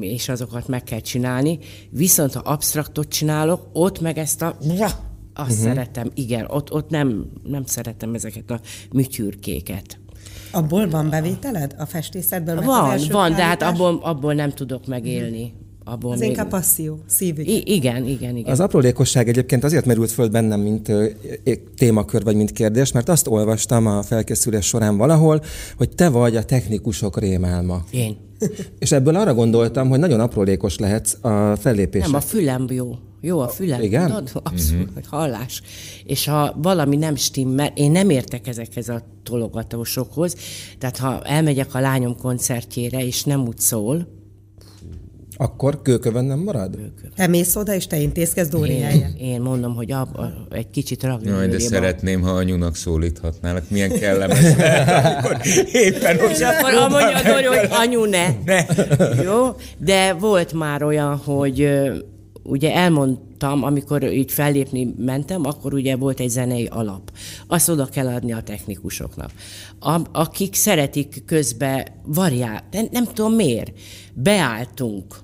és 0.00 0.28
azokat 0.28 0.68
meg 0.68 0.82
kell 0.82 1.00
csinálni. 1.00 1.58
Viszont 1.90 2.32
ha 2.32 2.40
absztraktot 2.40 3.08
csinálok, 3.08 3.68
ott 3.72 4.00
meg 4.00 4.18
ezt 4.18 4.42
a... 4.42 4.56
Azt 5.36 5.50
uh-huh. 5.50 5.66
szeretem, 5.66 6.10
igen, 6.14 6.46
ott, 6.48 6.72
ott 6.72 6.90
nem, 6.90 7.26
nem 7.42 7.64
szeretem 7.64 8.14
ezeket 8.14 8.50
a 8.50 8.60
műtyürkéket. 8.92 9.98
Abból 10.52 10.88
van 10.88 11.10
bevételed 11.10 11.74
a 11.78 11.86
festészetből? 11.86 12.62
Van, 12.62 12.98
van, 13.10 13.30
de 13.30 13.42
hát 13.42 13.62
abból, 13.62 13.98
abból 14.02 14.34
nem 14.34 14.50
tudok 14.50 14.86
megélni. 14.86 15.52
Abból 15.84 16.12
Az 16.12 16.18
még... 16.18 16.28
inkább 16.28 16.48
passzió, 16.48 16.98
szívügy. 17.06 17.48
I- 17.48 17.74
igen, 17.74 18.06
igen, 18.06 18.36
igen. 18.36 18.52
Az 18.52 18.60
aprólékosság 18.60 19.28
egyébként 19.28 19.64
azért 19.64 19.84
merült 19.84 20.10
föl 20.10 20.28
bennem, 20.28 20.60
mint 20.60 20.88
ö, 20.88 21.06
témakör 21.76 22.22
vagy 22.24 22.36
mint 22.36 22.52
kérdés, 22.52 22.92
mert 22.92 23.08
azt 23.08 23.26
olvastam 23.26 23.86
a 23.86 24.02
felkészülés 24.02 24.66
során 24.66 24.96
valahol, 24.96 25.40
hogy 25.76 25.88
te 25.88 26.08
vagy 26.08 26.36
a 26.36 26.44
technikusok 26.44 27.18
rémálma. 27.18 27.84
Én. 27.90 28.16
És 28.78 28.92
ebből 28.92 29.16
arra 29.16 29.34
gondoltam, 29.34 29.88
hogy 29.88 29.98
nagyon 29.98 30.20
aprólékos 30.20 30.78
lehetsz 30.78 31.16
a 31.20 31.56
fellépés. 31.56 32.02
Nem, 32.02 32.14
a 32.14 32.20
fülem 32.20 32.66
jó. 32.70 32.94
Jó 33.20 33.40
a 33.40 33.48
fülem, 33.48 33.82
Igen? 33.82 34.06
tudod? 34.06 34.30
Abszolút, 34.42 34.88
uh-huh. 34.88 35.04
hallás. 35.04 35.62
És 36.04 36.26
ha 36.26 36.54
valami 36.62 36.96
nem 36.96 37.14
stimmel, 37.14 37.72
én 37.74 37.90
nem 37.90 38.10
értek 38.10 38.46
ezekhez 38.46 38.88
a 38.88 39.02
tologatósokhoz, 39.22 40.36
tehát 40.78 40.96
ha 40.96 41.22
elmegyek 41.22 41.74
a 41.74 41.80
lányom 41.80 42.16
koncertjére, 42.16 43.06
és 43.06 43.24
nem 43.24 43.46
úgy 43.46 43.58
szól, 43.58 44.06
akkor 45.36 45.82
kőkövön 45.82 46.24
nem 46.24 46.38
marad? 46.38 46.76
Kőkövön. 46.76 47.12
Te 47.16 47.26
mész 47.26 47.56
oda, 47.56 47.74
és 47.74 47.86
te 47.86 47.96
intézkedsz 47.96 48.48
Dóri 48.48 48.72
én, 48.72 49.14
én 49.18 49.40
mondom, 49.40 49.74
hogy 49.74 49.92
ab, 49.92 50.08
egy 50.50 50.70
kicsit 50.70 51.02
ragni. 51.02 51.28
Jaj, 51.28 51.48
de 51.48 51.58
szeretném, 51.58 52.20
ha 52.20 52.30
anyunak 52.30 52.76
szólíthatnálak. 52.76 53.70
Milyen 53.70 53.90
kellemes 53.98 54.42
lehet, 54.56 55.14
amikor 55.14 55.40
éppen 55.72 56.16
És 56.16 56.40
akkor 56.40 56.90
mondja 56.90 57.32
Dóri, 57.32 57.44
hogy 57.44 57.68
anyu 57.70 58.04
ne. 58.04 58.26
ne. 58.44 58.64
Jó? 59.22 59.56
De 59.78 60.12
volt 60.12 60.52
már 60.52 60.82
olyan, 60.82 61.16
hogy 61.16 61.68
ugye 62.44 62.74
elmondtam, 62.74 63.62
amikor 63.62 64.12
így 64.12 64.32
fellépni 64.32 64.94
mentem, 64.98 65.44
akkor 65.44 65.74
ugye 65.74 65.96
volt 65.96 66.20
egy 66.20 66.28
zenei 66.28 66.66
alap. 66.66 67.12
Azt 67.46 67.68
oda 67.68 67.86
kell 67.86 68.06
adni 68.06 68.32
a 68.32 68.42
technikusoknak. 68.42 69.30
A, 69.80 70.00
akik 70.12 70.54
szeretik 70.54 71.22
közbe 71.26 72.00
variál, 72.04 72.68
nem, 72.70 72.86
nem 72.90 73.04
tudom 73.04 73.32
miért, 73.32 73.72
beálltunk, 74.14 75.23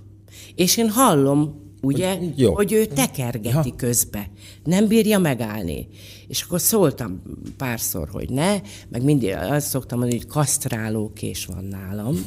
és 0.60 0.76
én 0.76 0.90
hallom, 0.90 1.54
ugye, 1.82 2.16
hogy, 2.16 2.50
hogy 2.54 2.72
ő 2.72 2.84
tekergeti 2.84 3.68
ja. 3.68 3.74
közbe. 3.76 4.30
Nem 4.64 4.86
bírja 4.86 5.18
megállni. 5.18 5.88
És 6.28 6.42
akkor 6.42 6.60
szóltam 6.60 7.22
párszor, 7.56 8.08
hogy 8.12 8.30
ne, 8.30 8.60
meg 8.88 9.02
mindig 9.02 9.34
azt 9.34 9.68
szoktam 9.68 9.98
mondani, 9.98 10.20
hogy 10.20 10.30
kasztrálókés 10.30 11.46
van 11.46 11.64
nálam 11.64 12.26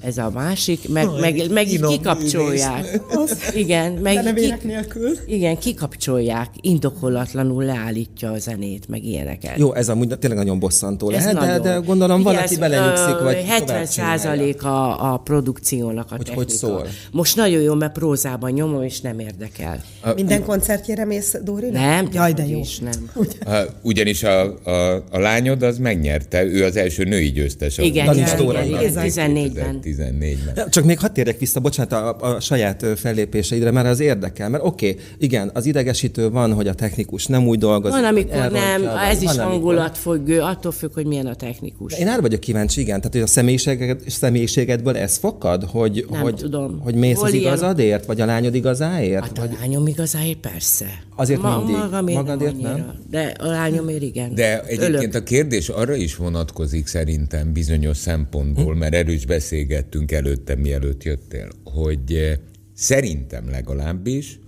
ez 0.00 0.18
a 0.18 0.30
másik, 0.34 0.88
meg, 0.88 1.06
meg, 1.20 1.50
meg 1.50 1.68
így 1.68 1.80
kikapcsolják. 1.80 3.00
Igen, 3.54 3.92
meg 3.92 4.34
ki, 4.34 4.66
nélkül. 4.66 5.10
Igen, 5.26 5.58
kikapcsolják, 5.58 6.48
indokolatlanul 6.60 7.64
leállítja 7.64 8.30
a 8.30 8.38
zenét, 8.38 8.88
meg 8.88 9.04
ilyeneket. 9.04 9.58
Jó, 9.58 9.74
ez 9.74 9.88
amúgy 9.88 10.18
tényleg 10.18 10.38
nagyon 10.38 10.58
bosszantó 10.58 11.10
ez 11.10 11.24
lehet, 11.24 11.32
nagyon. 11.32 11.62
De, 11.62 11.70
de 11.70 11.76
gondolom 11.86 12.20
igen, 12.20 12.32
valaki 12.32 12.56
belenyugszik, 12.56 13.18
vagy 13.18 13.44
70 13.46 13.86
százalék 13.86 14.64
a, 14.64 15.12
a 15.12 15.16
produkciónak 15.16 16.06
a 16.10 16.16
hogy, 16.16 16.24
technika. 16.24 16.44
Hogy 16.44 16.48
szól? 16.48 16.86
Most 17.12 17.36
nagyon 17.36 17.62
jó, 17.62 17.74
mert 17.74 17.92
prózában 17.92 18.50
nyomom, 18.50 18.82
és 18.82 19.00
nem 19.00 19.18
érdekel. 19.18 19.80
A, 20.00 20.12
Minden 20.12 20.44
koncertjére 20.44 21.04
mész, 21.04 21.36
Dóri? 21.44 21.68
Nem, 21.70 22.08
Jaj, 22.12 22.32
de 22.32 22.46
jó. 22.46 22.58
Is, 22.58 22.78
nem. 22.78 23.10
A, 23.44 23.58
ugyanis 23.82 24.22
a, 24.22 24.42
a, 24.64 24.94
a 25.10 25.18
lányod 25.18 25.62
az 25.62 25.78
megnyerte, 25.78 26.44
ő 26.44 26.64
az 26.64 26.76
első 26.76 27.04
női 27.04 27.32
győztes. 27.32 27.78
Igen, 27.78 28.14
igen, 28.14 28.38
igen, 28.40 28.66
igen, 28.66 28.92
14-ben. 28.94 29.67
2014-ben. 29.82 30.70
Csak 30.70 30.84
még 30.84 30.98
hadd 30.98 31.12
térjek 31.12 31.38
vissza, 31.38 31.60
bocsánat, 31.60 31.92
a, 31.92 32.16
a 32.20 32.40
saját 32.40 32.86
fellépéseidre, 32.96 33.70
mert 33.70 33.86
az 33.86 34.00
érdekel. 34.00 34.48
Mert 34.48 34.64
oké, 34.64 34.90
okay, 34.90 35.02
igen, 35.18 35.50
az 35.54 35.66
idegesítő 35.66 36.30
van, 36.30 36.52
hogy 36.52 36.68
a 36.68 36.74
technikus 36.74 37.26
nem 37.26 37.46
úgy 37.46 37.58
dolgozik. 37.58 38.00
Van, 38.00 38.04
amikor 38.04 38.50
nem, 38.50 38.86
ez 39.10 39.22
is 39.22 39.36
hangulatfüggő, 39.36 40.40
attól 40.40 40.72
függ, 40.72 40.94
hogy 40.94 41.06
milyen 41.06 41.26
a 41.26 41.34
technikus. 41.34 41.92
De 41.92 41.98
én 41.98 42.08
arra 42.08 42.20
vagyok 42.20 42.40
kíváncsi, 42.40 42.80
igen, 42.80 42.96
tehát 42.96 43.12
hogy 43.12 43.22
a 43.22 43.26
személyiséged, 43.26 44.00
személyiségedből 44.06 44.96
ez 44.96 45.16
fakad, 45.16 45.64
hogy, 45.64 46.06
nem 46.10 46.20
hogy, 46.20 46.34
tudom. 46.34 46.80
hogy 46.80 46.94
mész 46.94 47.16
Hol 47.16 47.26
az 47.26 47.32
igazadért, 47.32 48.06
vagy 48.06 48.20
a 48.20 48.26
lányod 48.26 48.54
igazáért? 48.54 49.22
Hát 49.22 49.38
vagy... 49.38 49.50
a 49.52 49.56
lányom 49.60 49.86
igazáért 49.86 50.38
persze. 50.38 51.06
Azért 51.16 51.40
Ma, 51.40 51.56
mindig. 51.56 51.76
Magamért 51.76 52.18
Magadért 52.18 52.60
nem, 52.60 52.72
nem? 52.72 52.98
De 53.10 53.34
a 53.38 53.46
lányomért 53.46 54.02
igen. 54.02 54.34
De 54.34 54.62
egyébként 54.62 54.94
Ölök. 54.94 55.14
a 55.14 55.22
kérdés 55.22 55.68
arra 55.68 55.94
is 55.94 56.16
vonatkozik 56.16 56.86
szerintem 56.86 57.52
bizonyos 57.52 57.96
szempontból, 57.96 58.72
hm? 58.72 58.78
mert 58.78 58.94
erről 58.94 59.14
is 59.14 59.24
beszélgettünk 59.58 60.12
előtt 60.12 60.50
előtte, 60.50 60.54
mielőtt 60.54 61.02
jöttél, 61.02 61.48
hogy 61.64 62.12
eh, 62.12 62.36
szerintem 62.74 63.50
legalábbis 63.50 64.38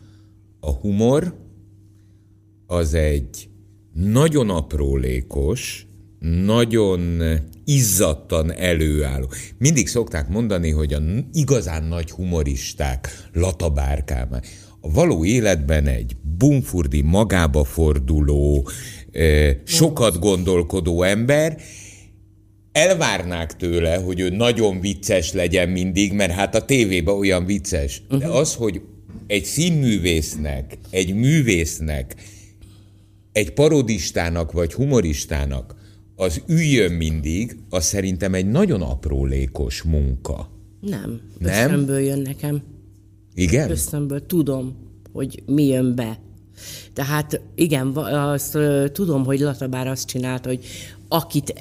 a 0.61 0.71
humor 0.71 1.35
az 2.67 2.95
egy 2.95 3.49
nagyon 3.93 4.51
aprólékos, 4.51 5.87
nagyon 6.45 7.23
izzadtan 7.65 8.53
előálló. 8.53 9.27
Mindig 9.59 9.89
szokták 9.89 10.29
mondani, 10.29 10.71
hogy 10.71 10.93
a 10.93 11.01
igazán 11.33 11.85
nagy 11.85 12.11
humoristák, 12.11 13.09
latabárkám, 13.33 14.29
a 14.81 14.93
való 14.93 15.25
életben 15.25 15.87
egy 15.87 16.17
bumfurdi, 16.39 17.01
magába 17.01 17.65
forduló, 17.65 18.69
eh, 19.13 19.57
sokat 19.65 20.19
gondolkodó 20.19 21.03
ember, 21.03 21.57
elvárnák 22.73 23.57
tőle, 23.57 23.97
hogy 23.97 24.21
ő 24.21 24.29
nagyon 24.29 24.81
vicces 24.81 25.33
legyen 25.33 25.69
mindig, 25.69 26.13
mert 26.13 26.33
hát 26.33 26.55
a 26.55 26.65
tévében 26.65 27.15
olyan 27.15 27.45
vicces. 27.45 28.03
De 28.09 28.17
uh-huh. 28.17 28.37
az, 28.37 28.55
hogy 28.55 28.81
egy 29.27 29.45
színművésznek, 29.45 30.79
egy 30.91 31.15
művésznek, 31.15 32.15
egy 33.33 33.53
parodistának 33.53 34.53
vagy 34.53 34.73
humoristának 34.73 35.75
az 36.17 36.43
üljön 36.47 36.93
mindig, 36.93 37.57
az 37.71 37.85
szerintem 37.85 38.35
egy 38.35 38.47
nagyon 38.47 38.83
aprólékos 38.83 39.83
munka. 39.83 40.51
Nem. 40.81 41.21
Nem? 41.39 41.53
Ösztönből 41.53 41.99
jön 41.99 42.19
nekem. 42.19 42.63
Igen? 43.35 43.71
Ösztönből 43.71 44.27
tudom, 44.27 44.77
hogy 45.13 45.43
mi 45.47 45.67
jön 45.67 45.95
be. 45.95 46.19
Tehát 46.93 47.41
igen, 47.55 47.87
azt 47.97 48.59
tudom, 48.93 49.25
hogy 49.25 49.41
Latabár 49.41 49.87
azt 49.87 50.07
csinálta, 50.07 50.49
hogy 50.49 50.65
akit 51.13 51.55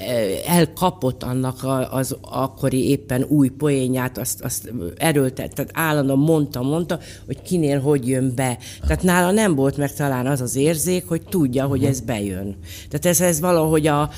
elkapott 0.45 1.23
annak 1.23 1.65
az 1.91 2.15
akkori 2.21 2.89
éppen 2.89 3.23
új 3.23 3.49
poénját, 3.49 4.17
azt, 4.17 4.41
azt 4.41 4.73
erőltett, 4.97 5.51
tehát 5.51 5.71
állandóan 5.73 6.19
mondta, 6.19 6.61
mondta, 6.61 6.99
hogy 7.25 7.41
kinél 7.41 7.79
hogy 7.79 8.07
jön 8.07 8.35
be. 8.35 8.57
Tehát 8.81 9.03
nála 9.03 9.31
nem 9.31 9.55
volt 9.55 9.77
meg 9.77 9.93
talán 9.93 10.27
az 10.27 10.41
az 10.41 10.55
érzék, 10.55 11.07
hogy 11.07 11.21
tudja, 11.29 11.65
hogy 11.65 11.83
ez 11.83 11.99
bejön. 11.99 12.55
Tehát 12.89 13.05
ez, 13.05 13.21
ez 13.21 13.39
valahogy 13.39 13.87
a, 13.87 14.09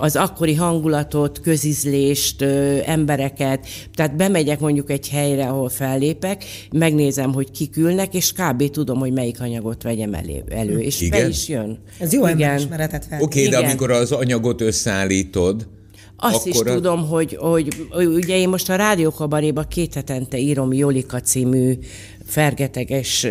az 0.00 0.16
akkori 0.16 0.54
hangulatot, 0.54 1.40
közizlést, 1.40 2.42
embereket, 2.84 3.66
tehát 3.94 4.16
bemegyek 4.16 4.60
mondjuk 4.60 4.90
egy 4.90 5.08
helyre, 5.08 5.48
ahol 5.48 5.68
fellépek, 5.68 6.44
megnézem, 6.72 7.32
hogy 7.32 7.50
kik 7.50 7.76
ülnek, 7.76 8.14
és 8.14 8.32
kb. 8.32 8.70
tudom, 8.70 8.98
hogy 8.98 9.12
melyik 9.12 9.40
anyagot 9.40 9.82
vegyem 9.82 10.14
elő, 10.14 10.42
elő 10.48 10.78
és 10.78 11.00
Igen? 11.00 11.20
be 11.20 11.28
is 11.28 11.48
jön. 11.48 11.78
Ez 11.98 12.12
jó 12.12 12.24
emberismeretet 12.24 13.04
fel. 13.04 13.22
Oké, 13.22 13.46
okay, 13.46 13.60
de 13.60 13.66
amikor 13.66 13.90
az 13.90 14.12
anyagot 14.12 14.60
összeállítod, 14.80 15.68
azt 16.16 16.46
is 16.46 16.58
a... 16.58 16.64
tudom, 16.64 17.06
hogy, 17.06 17.36
hogy 17.40 17.68
ugye 18.06 18.36
én 18.36 18.48
most 18.48 18.70
a 18.70 18.74
Rádiókabaréba 18.74 19.62
két 19.62 19.94
hetente 19.94 20.38
írom 20.38 20.72
Jolika 20.72 21.20
című 21.20 21.78
fergeteges 22.24 23.26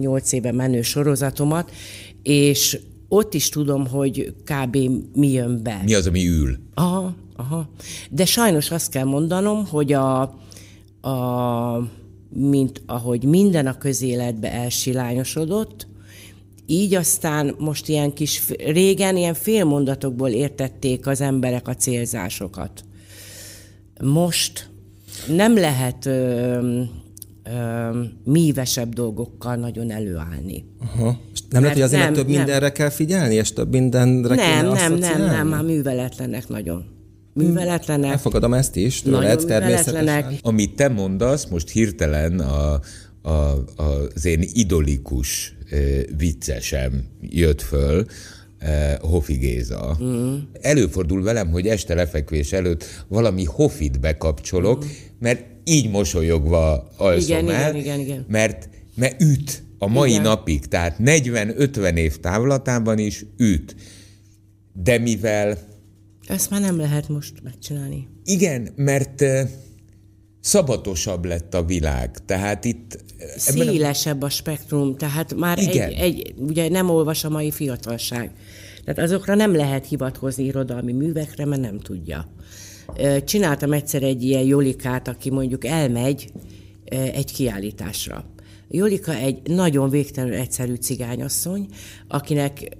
nyolc 0.00 0.32
éve 0.32 0.52
menő 0.52 0.82
sorozatomat, 0.82 1.70
és 2.22 2.78
ott 3.08 3.34
is 3.34 3.48
tudom, 3.48 3.86
hogy 3.86 4.34
kb. 4.44 4.76
mi 5.14 5.32
jön 5.32 5.62
be. 5.62 5.80
Mi 5.84 5.94
az, 5.94 6.06
ami 6.06 6.26
ül? 6.26 6.58
Aha, 6.74 7.14
aha. 7.36 7.70
De 8.10 8.24
sajnos 8.24 8.70
azt 8.70 8.90
kell 8.90 9.04
mondanom, 9.04 9.66
hogy 9.66 9.92
a, 9.92 10.20
a 11.00 11.88
mint 12.28 12.82
ahogy 12.86 13.24
minden 13.24 13.66
a 13.66 13.78
közéletbe 13.78 14.52
elsilányosodott, 14.52 15.86
így 16.70 16.94
aztán 16.94 17.54
most 17.58 17.88
ilyen 17.88 18.12
kis, 18.12 18.42
régen 18.48 19.16
ilyen 19.16 19.34
félmondatokból 19.34 20.28
értették 20.28 21.06
az 21.06 21.20
emberek 21.20 21.68
a 21.68 21.74
célzásokat. 21.74 22.84
Most 24.02 24.70
nem 25.28 25.56
lehet 25.56 26.06
ö, 26.06 26.12
ö, 27.42 28.00
mívesebb 28.24 28.92
dolgokkal 28.92 29.56
nagyon 29.56 29.90
előállni. 29.90 30.64
Aha. 30.80 31.20
Nem 31.50 31.62
lehet, 31.62 31.76
hogy 31.76 31.86
azért 31.86 32.02
nem, 32.02 32.12
több 32.12 32.28
nem. 32.28 32.36
mindenre 32.36 32.72
kell 32.72 32.90
figyelni, 32.90 33.34
és 33.34 33.52
több 33.52 33.70
mindenre 33.70 34.34
nem, 34.34 34.66
Nem, 34.66 34.94
nem, 34.94 35.20
nem, 35.20 35.48
már 35.48 35.62
műveletlenek 35.62 36.48
nagyon. 36.48 36.84
Műveletlenek. 37.32 38.10
Elfogadom 38.10 38.54
ezt 38.54 38.76
is, 38.76 39.02
tőled 39.02 39.44
természetesen. 39.44 40.38
Amit 40.42 40.76
te 40.76 40.88
mondasz, 40.88 41.46
most 41.46 41.70
hirtelen 41.70 42.40
a, 42.40 42.80
a, 43.28 43.64
az 43.76 44.24
én 44.24 44.44
idolikus 44.52 45.56
viccesem 46.16 47.04
jött 47.20 47.62
föl, 47.62 48.06
Hofi 49.00 49.34
Géza. 49.34 49.98
Mm. 50.02 50.34
Előfordul 50.60 51.22
velem, 51.22 51.50
hogy 51.50 51.66
este 51.66 51.94
lefekvés 51.94 52.52
előtt 52.52 52.84
valami 53.08 53.44
Hofit 53.44 54.00
bekapcsolok, 54.00 54.84
mm. 54.84 54.88
mert 55.18 55.44
így 55.64 55.90
mosolyogva 55.90 56.88
alszom 56.96 57.38
igen, 57.38 57.50
el, 57.50 57.74
igen, 57.74 57.80
igen, 57.80 58.00
igen. 58.00 58.24
Mert, 58.28 58.68
mert 58.94 59.22
üt 59.22 59.62
a 59.78 59.86
mai 59.86 60.10
igen. 60.10 60.22
napig, 60.22 60.66
tehát 60.66 60.96
40-50 61.04 61.94
év 61.94 62.20
távlatában 62.20 62.98
is 62.98 63.24
üt. 63.36 63.76
De 64.72 64.98
mivel... 64.98 65.58
Ezt 66.26 66.50
már 66.50 66.60
nem 66.60 66.78
lehet 66.78 67.08
most 67.08 67.32
megcsinálni. 67.42 68.08
Igen, 68.24 68.68
mert 68.76 69.24
szabatosabb 70.40 71.24
lett 71.24 71.54
a 71.54 71.64
világ. 71.64 72.24
Tehát 72.26 72.64
itt... 72.64 73.04
Szélesebb 73.36 74.22
a 74.22 74.28
spektrum, 74.28 74.96
tehát 74.96 75.34
már 75.34 75.58
Igen. 75.58 75.88
Egy, 75.88 75.98
egy, 75.98 76.34
ugye 76.36 76.68
nem 76.68 76.90
olvas 76.90 77.24
a 77.24 77.28
mai 77.28 77.50
fiatalság. 77.50 78.32
Tehát 78.84 79.10
azokra 79.10 79.34
nem 79.34 79.54
lehet 79.54 79.86
hivatkozni 79.86 80.44
irodalmi 80.44 80.92
művekre, 80.92 81.44
mert 81.44 81.60
nem 81.60 81.78
tudja. 81.78 82.32
Csináltam 83.24 83.72
egyszer 83.72 84.02
egy 84.02 84.22
ilyen 84.22 84.42
Jolikát, 84.42 85.08
aki 85.08 85.30
mondjuk 85.30 85.64
elmegy 85.64 86.30
egy 86.90 87.32
kiállításra. 87.32 88.24
Jolika 88.68 89.14
egy 89.14 89.38
nagyon 89.44 89.90
végtelenül 89.90 90.36
egyszerű 90.36 90.74
cigányasszony, 90.74 91.66
akinek 92.08 92.76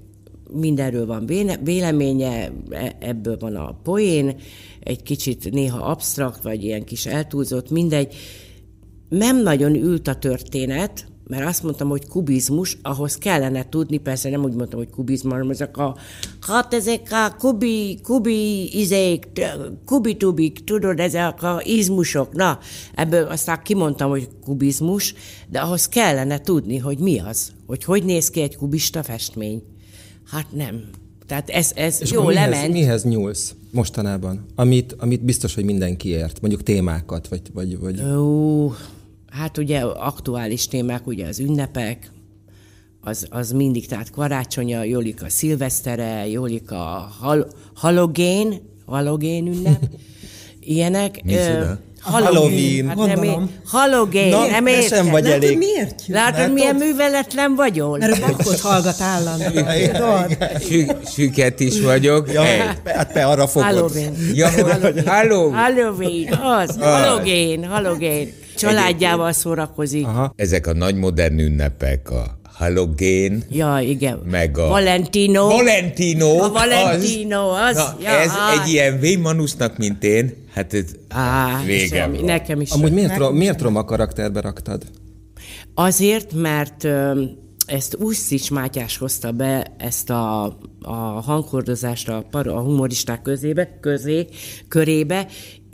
mindenről 0.52 1.06
van 1.06 1.26
véleménye, 1.62 2.52
e, 2.70 2.96
ebből 3.00 3.36
van 3.38 3.56
a 3.56 3.80
poén, 3.82 4.36
egy 4.80 5.02
kicsit 5.02 5.50
néha 5.50 5.78
absztrakt, 5.78 6.42
vagy 6.42 6.64
ilyen 6.64 6.84
kis 6.84 7.06
eltúlzott, 7.06 7.70
mindegy. 7.70 8.14
Nem 9.08 9.42
nagyon 9.42 9.74
ült 9.74 10.08
a 10.08 10.14
történet, 10.14 11.06
mert 11.28 11.46
azt 11.46 11.62
mondtam, 11.62 11.88
hogy 11.88 12.08
kubizmus, 12.08 12.78
ahhoz 12.82 13.18
kellene 13.18 13.68
tudni, 13.68 13.96
persze 13.96 14.30
nem 14.30 14.44
úgy 14.44 14.54
mondtam, 14.54 14.78
hogy 14.78 14.90
kubizmus, 14.90 15.32
hanem 15.32 15.50
ezek 15.50 15.76
a, 15.76 15.96
hát 16.40 16.74
ezek 16.74 17.08
a 17.10 17.34
kubi, 17.38 17.98
kubi 18.02 18.78
izék, 18.78 19.26
kubitubik, 19.84 20.64
tudod, 20.64 21.00
ezek 21.00 21.42
a 21.42 21.60
izmusok, 21.64 22.32
na, 22.32 22.58
ebből 22.94 23.24
aztán 23.24 23.60
kimondtam, 23.62 24.10
hogy 24.10 24.28
kubizmus, 24.44 25.14
de 25.50 25.60
ahhoz 25.60 25.88
kellene 25.88 26.40
tudni, 26.40 26.78
hogy 26.78 26.98
mi 26.98 27.18
az, 27.18 27.52
hogy 27.66 27.84
hogy 27.84 28.04
néz 28.04 28.30
ki 28.30 28.40
egy 28.40 28.56
kubista 28.56 29.02
festmény. 29.02 29.62
Hát 30.30 30.46
nem. 30.52 30.84
Tehát 31.26 31.50
ez, 31.50 31.72
ez 31.74 32.00
És 32.00 32.10
jó 32.10 32.22
mihez, 32.22 32.50
lement. 32.50 32.72
mihez 32.72 33.04
nyúlsz 33.04 33.54
mostanában? 33.70 34.46
Amit, 34.54 34.96
amit 34.98 35.24
biztos, 35.24 35.54
hogy 35.54 35.64
mindenki 35.64 36.08
ért, 36.08 36.40
mondjuk 36.40 36.62
témákat, 36.62 37.28
vagy... 37.28 37.42
vagy, 37.52 37.78
vagy... 37.78 38.02
Ó, 38.02 38.72
hát 39.38 39.58
ugye 39.58 39.80
aktuális 39.80 40.66
témák, 40.68 41.06
ugye 41.06 41.26
az 41.26 41.38
ünnepek, 41.38 42.10
az, 43.00 43.26
az 43.30 43.50
mindig, 43.52 43.86
tehát 43.86 44.10
karácsonya, 44.10 44.82
Jolika 44.82 45.28
szilvesztere, 45.28 46.28
Jolika 46.28 47.10
hal, 47.20 47.50
halogén, 47.74 48.60
halogén 48.86 49.46
ünnep, 49.46 49.82
ilyenek. 50.60 51.22
Micsoda? 51.24 51.78
Halloween. 52.00 52.86
Hát 52.88 52.96
nem 52.96 53.50
Halloween. 53.66 54.28
Na, 54.28 54.46
nem 54.46 54.66
érted. 54.66 54.88
sem 54.88 55.10
vagy 55.10 55.24
Látod, 55.24 55.42
elég. 55.42 55.58
miért 55.58 56.06
jön? 56.06 56.16
Látod, 56.16 56.38
Látod, 56.38 56.54
milyen 56.54 56.76
műveletlen 56.76 57.54
vagyok? 57.54 57.98
Mert 57.98 58.20
Bachot 58.20 58.60
hallgat 58.60 59.00
állandóan. 59.00 60.36
Süket 61.14 61.60
is 61.60 61.80
vagyok. 61.80 62.32
Ja, 62.32 62.42
hát 62.84 63.12
te 63.12 63.26
arra 63.26 63.46
fogod. 63.46 63.68
Halloween. 63.68 64.14
Ja, 64.34 64.50
Halloween. 64.50 65.54
Halloween, 65.54 66.32
az. 66.32 66.76
Halloween, 66.80 67.64
Halloween. 67.64 68.28
Családjával 68.58 69.32
szórakozik. 69.32 70.06
Aha. 70.06 70.32
Ezek 70.36 70.66
a 70.66 70.72
nagy 70.72 70.94
modern 70.94 71.38
ünnepek, 71.38 72.10
a 72.10 72.38
halogén. 72.58 73.44
Ja, 73.50 73.78
igen. 73.82 74.18
Meg 74.30 74.58
a... 74.58 74.68
Valentino. 74.68 75.46
Valentino. 75.46 76.42
A 76.42 76.50
Valentino, 76.50 77.48
az. 77.48 77.76
az 77.76 77.76
na, 77.76 77.96
ja, 78.02 78.10
ez 78.10 78.30
á. 78.30 78.62
egy 78.62 78.68
ilyen 78.68 79.00
vémanusznak, 79.00 79.78
mint 79.78 80.04
én, 80.04 80.34
hát 80.54 80.74
ez 80.74 80.84
á, 81.08 81.62
vége 81.64 82.06
van. 82.06 82.24
Nekem 82.24 82.60
is. 82.60 82.70
Amúgy 82.70 82.92
miért, 82.92 83.16
ro- 83.16 83.32
miért 83.32 83.60
roma 83.60 83.84
karakterbe 83.84 84.40
raktad? 84.40 84.82
Azért, 85.74 86.32
mert 86.32 86.86
ezt 87.66 87.96
Usztics 87.98 88.50
Mátyás 88.50 88.96
hozta 88.96 89.32
be 89.32 89.74
ezt 89.78 90.10
a, 90.10 90.44
a 90.82 90.94
hangkordozást 91.24 92.08
a, 92.08 92.24
a 92.30 92.60
humoristák 92.60 93.22
közébe, 93.22 93.78
közé, 93.80 94.26
körébe, 94.68 95.26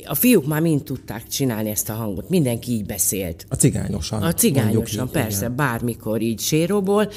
a 0.06 0.14
fiúk 0.14 0.46
már 0.46 0.60
mind 0.60 0.82
tudták 0.82 1.26
csinálni 1.28 1.70
ezt 1.70 1.88
a 1.88 1.92
hangot, 1.92 2.28
mindenki 2.28 2.72
így 2.72 2.86
beszélt. 2.86 3.46
A 3.48 3.54
cigányosan. 3.54 4.22
A 4.22 4.32
cigányosan, 4.32 5.10
persze, 5.10 5.44
igen. 5.44 5.56
bármikor 5.56 6.20
így 6.20 6.40
séróból. 6.40 7.10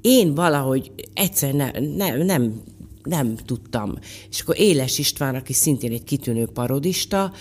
Én 0.00 0.34
valahogy 0.34 0.92
egyszer 1.14 1.54
ne, 1.54 1.70
ne, 1.96 2.24
nem 2.24 2.62
nem 3.04 3.36
tudtam. 3.36 3.94
És 4.30 4.40
akkor 4.40 4.58
Éles 4.58 4.98
István, 4.98 5.34
aki 5.34 5.52
szintén 5.52 5.92
egy 5.92 6.04
kitűnő 6.04 6.46
parodista, 6.46 7.32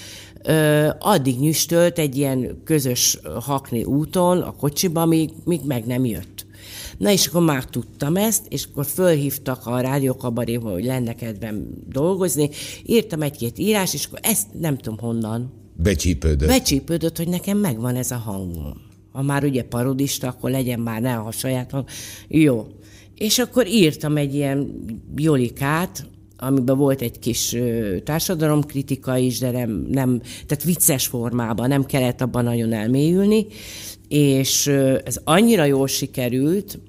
addig 0.99 1.39
nyüstölt 1.39 1.99
egy 1.99 2.17
ilyen 2.17 2.61
közös 2.63 3.19
hakni 3.39 3.83
úton 3.83 4.41
a 4.41 4.51
kocsiba, 4.51 5.05
míg, 5.05 5.29
míg 5.43 5.61
meg 5.65 5.85
nem 5.85 6.05
jött. 6.05 6.45
Na 7.03 7.11
és 7.11 7.27
akkor 7.27 7.43
már 7.43 7.65
tudtam 7.65 8.15
ezt, 8.15 8.45
és 8.49 8.65
akkor 8.71 8.85
fölhívtak 8.85 9.65
a 9.65 9.79
rádiókabaréba, 9.79 10.71
hogy 10.71 10.85
lenne 10.85 11.15
kedvem 11.15 11.67
dolgozni. 11.89 12.49
Írtam 12.85 13.21
egy-két 13.21 13.59
írás, 13.59 13.93
és 13.93 14.05
akkor 14.05 14.19
ezt 14.21 14.47
nem 14.59 14.77
tudom 14.77 14.99
honnan. 14.99 15.51
Becsípődött. 15.75 16.47
Becsípődött, 16.47 17.17
hogy 17.17 17.27
nekem 17.27 17.57
megvan 17.57 17.95
ez 17.95 18.11
a 18.11 18.15
hangom. 18.15 18.73
Ha 19.11 19.21
már 19.21 19.43
ugye 19.43 19.63
parodista, 19.63 20.27
akkor 20.27 20.49
legyen 20.49 20.79
már 20.79 21.01
ne 21.01 21.15
a 21.15 21.31
saját 21.31 21.71
hang. 21.71 21.85
Jó. 22.27 22.67
És 23.15 23.39
akkor 23.39 23.67
írtam 23.67 24.17
egy 24.17 24.35
ilyen 24.35 24.83
jolikát, 25.15 26.05
amiben 26.37 26.77
volt 26.77 27.01
egy 27.01 27.19
kis 27.19 27.55
társadalomkritika 28.03 29.17
is, 29.17 29.39
de 29.39 29.51
nem, 29.51 29.87
nem, 29.89 30.21
tehát 30.45 30.63
vicces 30.63 31.07
formában, 31.07 31.67
nem 31.67 31.85
kellett 31.85 32.21
abban 32.21 32.43
nagyon 32.43 32.73
elmélyülni, 32.73 33.45
és 34.07 34.67
ez 35.03 35.19
annyira 35.23 35.63
jól 35.63 35.87
sikerült, 35.87 36.79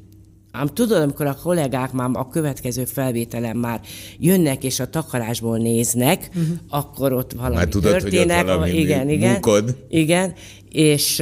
Ám 0.57 0.67
tudod, 0.67 1.03
amikor 1.03 1.27
a 1.27 1.37
kollégák 1.43 1.93
már 1.93 2.09
a 2.13 2.29
következő 2.29 2.85
felvételen 2.85 3.57
már 3.57 3.81
jönnek 4.19 4.65
és 4.65 4.81
a 4.81 4.91
takarásból 4.91 5.59
néznek, 5.59 6.29
uh-huh. 6.29 6.57
akkor 6.69 7.13
ott 7.13 7.33
valami 7.33 7.55
már 7.55 7.69
tudod, 7.69 7.91
történnek. 7.91 8.37
Hogy 8.37 8.49
ott 8.49 8.55
valami 8.55 8.79
igen, 8.79 9.09
igen, 9.09 9.31
munkod. 9.31 9.77
igen. 9.89 10.35
És 10.75 11.17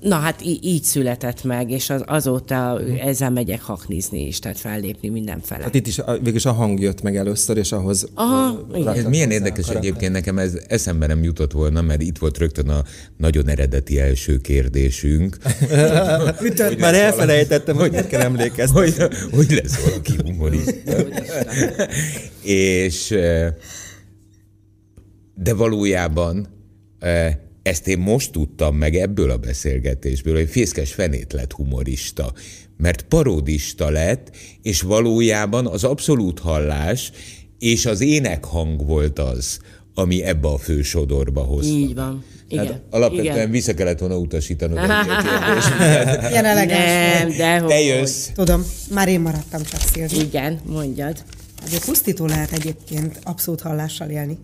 na 0.00 0.14
hát 0.14 0.42
így 0.62 0.82
született 0.82 1.44
meg, 1.44 1.70
és 1.70 1.90
az, 1.90 2.02
azóta 2.06 2.80
ezzel 3.00 3.30
megyek 3.30 3.62
haknizni 3.62 4.26
is, 4.26 4.38
tehát 4.38 4.58
fellépni 4.58 5.08
mindenfele. 5.08 5.62
Hát 5.62 5.74
itt 5.74 5.86
is 5.86 6.00
végülis 6.06 6.44
a 6.44 6.52
hang 6.52 6.80
jött 6.80 7.02
meg 7.02 7.16
először, 7.16 7.56
és 7.56 7.72
ahhoz 7.72 8.08
Aha, 8.14 8.66
ez 8.94 9.04
milyen 9.04 9.30
érdekes 9.30 9.68
egyébként 9.68 10.12
nekem 10.12 10.38
ez 10.38 10.58
eszembe 10.68 11.06
nem 11.06 11.22
jutott 11.22 11.52
volna, 11.52 11.82
mert 11.82 12.02
itt 12.02 12.18
volt 12.18 12.38
rögtön 12.38 12.68
a 12.68 12.84
nagyon 13.16 13.48
eredeti 13.48 14.00
első 14.00 14.38
kérdésünk. 14.38 15.36
hogy 16.38 16.76
Már 16.78 16.94
elfelejtettem, 16.94 17.76
hogy 17.76 17.90
miért 17.90 18.08
kell 18.08 18.20
emlékezni. 18.20 18.76
Hogy, 18.76 18.94
hogy 19.30 19.60
lesz 19.62 19.84
valaki 19.84 20.12
humorista. 20.24 20.96
és 22.42 23.14
de 25.34 25.54
valójában 25.54 26.48
ezt 27.66 27.88
én 27.88 27.98
most 27.98 28.32
tudtam 28.32 28.76
meg 28.76 28.94
ebből 28.94 29.30
a 29.30 29.36
beszélgetésből, 29.36 30.34
hogy 30.34 30.48
Fészkes 30.48 30.92
Fenét 30.92 31.32
lett 31.32 31.52
humorista, 31.52 32.32
mert 32.76 33.02
parodista 33.02 33.90
lett, 33.90 34.30
és 34.62 34.80
valójában 34.80 35.66
az 35.66 35.84
abszolút 35.84 36.38
hallás 36.38 37.12
és 37.58 37.86
az 37.86 38.00
énekhang 38.00 38.86
volt 38.86 39.18
az, 39.18 39.58
ami 39.94 40.22
ebbe 40.22 40.48
a 40.48 40.58
fősodorba 40.58 41.40
hozta. 41.40 41.72
Így 41.72 41.94
van. 41.94 42.24
Igen. 42.48 42.66
Hát 42.66 42.82
alapvetően 42.90 43.34
Igen. 43.34 43.50
vissza 43.50 43.74
kellett 43.74 43.98
volna 43.98 44.18
utasítanod 44.18 44.78
Ilyen 46.30 46.44
Nem, 46.66 47.28
de 47.36 47.62
Te 47.66 47.80
jössz. 47.80 48.28
Tudom, 48.34 48.64
már 48.90 49.08
én 49.08 49.20
maradtam 49.20 49.62
csak 49.62 49.80
Szilvi. 49.80 50.20
Igen, 50.20 50.60
mondjad. 50.66 51.24
Azért 51.64 51.84
pusztító 51.84 52.26
lehet 52.26 52.52
egyébként 52.52 53.18
abszolút 53.22 53.60
hallással 53.60 54.08
élni. 54.08 54.38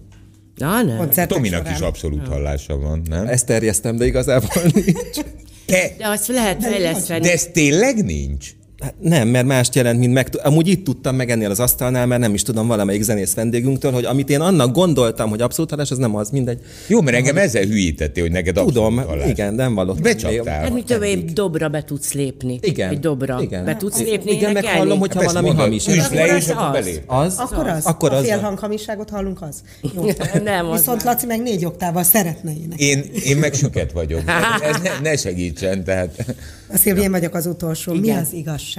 Na, 0.56 0.82
nem. 0.82 1.10
Tominak 1.26 1.60
során. 1.60 1.74
is 1.74 1.80
abszolút 1.80 2.26
hallása 2.26 2.78
van, 2.78 3.02
nem? 3.08 3.26
Ezt 3.26 3.46
terjesztem, 3.46 3.96
de 3.96 4.04
igazából 4.06 4.62
nincs. 4.72 5.18
Te, 5.66 5.94
de 5.98 6.08
azt 6.08 6.26
lehet 6.26 6.62
fejleszteni. 6.62 7.20
De 7.20 7.32
ez 7.32 7.46
tényleg 7.52 8.04
nincs? 8.04 8.50
Hát 8.82 8.94
nem, 9.00 9.28
mert 9.28 9.46
mást 9.46 9.74
jelent, 9.74 9.98
mint 9.98 10.12
meg... 10.12 10.28
Amúgy 10.42 10.68
itt 10.68 10.84
tudtam 10.84 11.16
meg 11.16 11.30
ennél 11.30 11.50
az 11.50 11.60
asztalnál, 11.60 12.06
mert 12.06 12.20
nem 12.20 12.34
is 12.34 12.42
tudom 12.42 12.66
valamelyik 12.66 13.02
zenész 13.02 13.34
vendégünktől, 13.34 13.92
hogy 13.92 14.04
amit 14.04 14.30
én 14.30 14.40
annak 14.40 14.72
gondoltam, 14.72 15.30
hogy 15.30 15.40
abszolút 15.40 15.70
hallás, 15.70 15.90
az 15.90 15.98
nem 15.98 16.16
az, 16.16 16.30
mindegy. 16.30 16.58
Jó, 16.86 17.00
mert 17.00 17.16
engem 17.16 17.36
ezzel 17.36 17.64
hülyítetté, 17.64 18.20
hogy 18.20 18.30
neked 18.30 18.54
Tudom, 18.54 18.96
hallás. 18.96 19.28
igen, 19.28 19.54
nem 19.54 19.74
valott. 19.74 20.00
Becsaptál. 20.02 20.60
Hát 20.60 20.72
mit 20.72 20.84
tudom, 20.84 21.02
egy 21.02 21.24
dobra 21.24 21.68
be 21.68 21.84
tudsz 21.84 22.12
lépni. 22.12 22.58
Igen. 22.62 22.90
Egy 22.90 22.98
dobra. 22.98 23.42
Igen. 23.42 23.64
Be 23.64 23.76
tudsz 23.76 23.98
lépni, 23.98 24.32
Igen, 24.32 24.52
meg 24.52 24.64
hallom, 24.64 24.98
hogyha 24.98 25.20
Hát 25.20 25.28
valami 25.28 25.46
mondod, 25.46 25.64
hamis. 25.64 25.86
Üsd 25.86 26.14
le, 26.14 26.26
és 26.26 26.32
az 26.32 26.50
akkor 26.50 26.66
az. 26.66 26.72
belép. 26.72 27.02
Az? 27.06 27.34
Akkor 27.38 27.68
az? 27.68 27.84
Akkor 27.84 28.12
a 28.12 28.16
az. 28.16 28.24
félhanghamiságot 28.24 29.10
hallunk 29.10 29.42
az? 29.42 29.62
Jó. 29.94 30.04
Nem, 30.44 30.66
az 30.70 30.78
Viszont. 30.78 31.02
Laci 31.02 31.26
meg 31.26 31.42
négy 31.42 31.64
oktával 31.64 32.02
szeretne 32.02 32.50
énekelni. 32.50 32.84
Én, 32.84 33.10
én 33.24 33.36
meg 33.36 33.54
süket 33.54 33.92
vagyok. 33.92 34.22
Ez 34.60 34.76
ne, 34.82 35.10
ne 35.10 35.16
segítsen, 35.16 35.84
tehát... 35.84 36.24
A 36.72 36.76
Szilvi, 36.76 37.00
én 37.00 37.10
vagyok 37.10 37.34
az 37.34 37.46
utolsó. 37.46 37.92
Mi 37.92 38.10
az 38.10 38.32
igazság? 38.32 38.71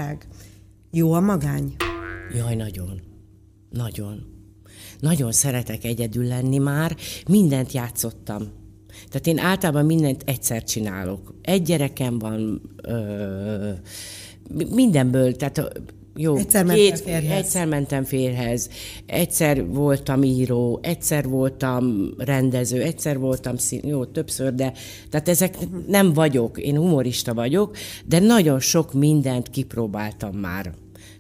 Jó 0.91 1.13
a 1.13 1.19
magány? 1.19 1.75
Jaj, 2.35 2.55
nagyon. 2.55 3.01
Nagyon. 3.69 4.25
Nagyon 4.99 5.31
szeretek 5.31 5.83
egyedül 5.83 6.25
lenni 6.25 6.57
már. 6.57 6.95
Mindent 7.27 7.71
játszottam. 7.71 8.51
Tehát 9.07 9.27
én 9.27 9.37
általában 9.37 9.85
mindent 9.85 10.23
egyszer 10.25 10.63
csinálok. 10.63 11.33
Egy 11.41 11.61
gyerekem 11.61 12.19
van, 12.19 12.61
ö, 12.81 13.71
mindenből, 14.69 15.35
tehát 15.35 15.81
jó, 16.15 16.35
Egyszer 16.35 16.65
mentél 16.65 16.95
férjhez. 16.95 17.37
egyszer 17.37 17.67
mentem 17.67 18.03
férhez, 18.03 18.69
egyszer 19.05 19.67
voltam 19.67 20.23
író, 20.23 20.79
egyszer 20.81 21.27
voltam 21.27 22.13
rendező, 22.17 22.81
egyszer 22.81 23.19
voltam 23.19 23.57
szín, 23.57 23.81
jó, 23.83 24.05
többször, 24.05 24.55
de 24.55 24.73
tehát 25.09 25.29
ezek 25.29 25.55
nem 25.87 26.13
vagyok, 26.13 26.59
én 26.59 26.77
humorista 26.77 27.33
vagyok, 27.33 27.77
de 28.05 28.19
nagyon 28.19 28.59
sok 28.59 28.93
mindent 28.93 29.49
kipróbáltam 29.49 30.35
már. 30.35 30.73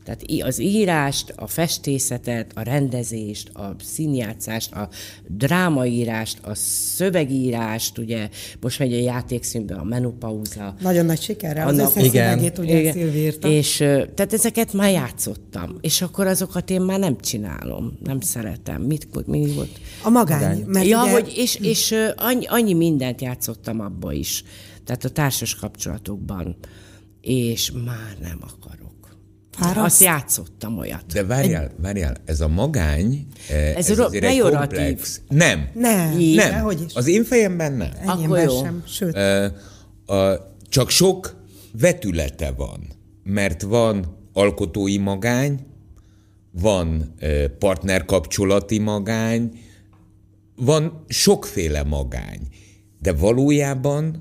Tehát 0.03 0.23
az 0.41 0.59
írást, 0.59 1.33
a 1.35 1.47
festészetet, 1.47 2.51
a 2.55 2.61
rendezést, 2.61 3.49
a 3.49 3.75
színjátszást, 3.83 4.73
a 4.73 4.89
drámaírást, 5.27 6.37
a 6.41 6.55
szövegírást, 6.95 7.97
ugye 7.97 8.29
most 8.61 8.79
megy 8.79 8.93
a 8.93 8.97
játékszínbe 8.97 9.75
a 9.75 9.83
menopauza, 9.83 10.75
Nagyon 10.81 11.05
nagy 11.05 11.21
sikerrel. 11.21 11.67
Az 11.67 11.77
összes 11.77 12.03
Igen. 12.03 12.29
szövegét 12.29 12.57
ugye 12.57 12.79
igen. 12.79 13.51
És 13.51 13.77
tehát 14.15 14.33
ezeket 14.33 14.73
már 14.73 14.91
játszottam, 14.91 15.77
és 15.81 16.01
akkor 16.01 16.27
azokat 16.27 16.69
én 16.69 16.81
már 16.81 16.99
nem 16.99 17.17
csinálom, 17.17 17.97
nem 18.03 18.19
szeretem. 18.19 18.81
Mit, 18.81 19.27
mi 19.27 19.51
volt? 19.53 19.79
A 20.03 20.09
magány. 20.09 20.63
Mert 20.67 20.87
ja, 20.87 21.01
ugye, 21.01 21.11
hogy 21.11 21.33
és, 21.35 21.55
és 21.55 21.95
annyi, 22.15 22.45
annyi 22.45 22.73
mindent 22.73 23.21
játszottam 23.21 23.79
abba 23.79 24.11
is, 24.11 24.43
tehát 24.85 25.03
a 25.03 25.09
társas 25.09 25.55
kapcsolatokban, 25.55 26.55
és 27.21 27.71
már 27.85 28.17
nem 28.21 28.39
akarok. 28.41 28.82
Fáraszt? 29.57 29.85
Azt 29.85 30.01
játszottam 30.01 30.77
olyat. 30.77 31.03
De 31.13 31.23
várjál, 31.23 31.71
várjál, 31.81 32.15
ez 32.25 32.41
a 32.41 32.47
magány, 32.47 33.27
eh, 33.49 33.75
Ez 33.75 33.89
ez, 33.89 33.97
ro- 33.97 34.07
azért 34.07 34.23
egy 34.23 34.39
komplex. 34.39 35.21
Nem. 35.29 35.69
Nem, 35.73 36.19
Így. 36.19 36.35
Nem. 36.35 36.69
Is. 36.69 36.93
Az 36.93 37.07
én 37.07 37.23
fejemben 37.23 37.73
nem. 37.73 37.89
Akkor 38.01 38.13
Enyémben 38.15 38.43
jó. 38.43 38.61
sem. 38.63 38.83
Sőt, 38.87 39.15
Ö, 39.15 39.45
a, 40.15 40.53
csak 40.69 40.89
sok 40.89 41.35
vetülete 41.79 42.51
van, 42.51 42.87
mert 43.23 43.61
van 43.61 44.17
alkotói 44.33 44.97
magány, 44.97 45.59
van 46.51 47.13
ö, 47.19 47.45
partnerkapcsolati 47.59 48.79
magány, 48.79 49.51
van 50.55 51.03
sokféle 51.07 51.83
magány, 51.83 52.39
de 52.99 53.13
valójában 53.13 54.17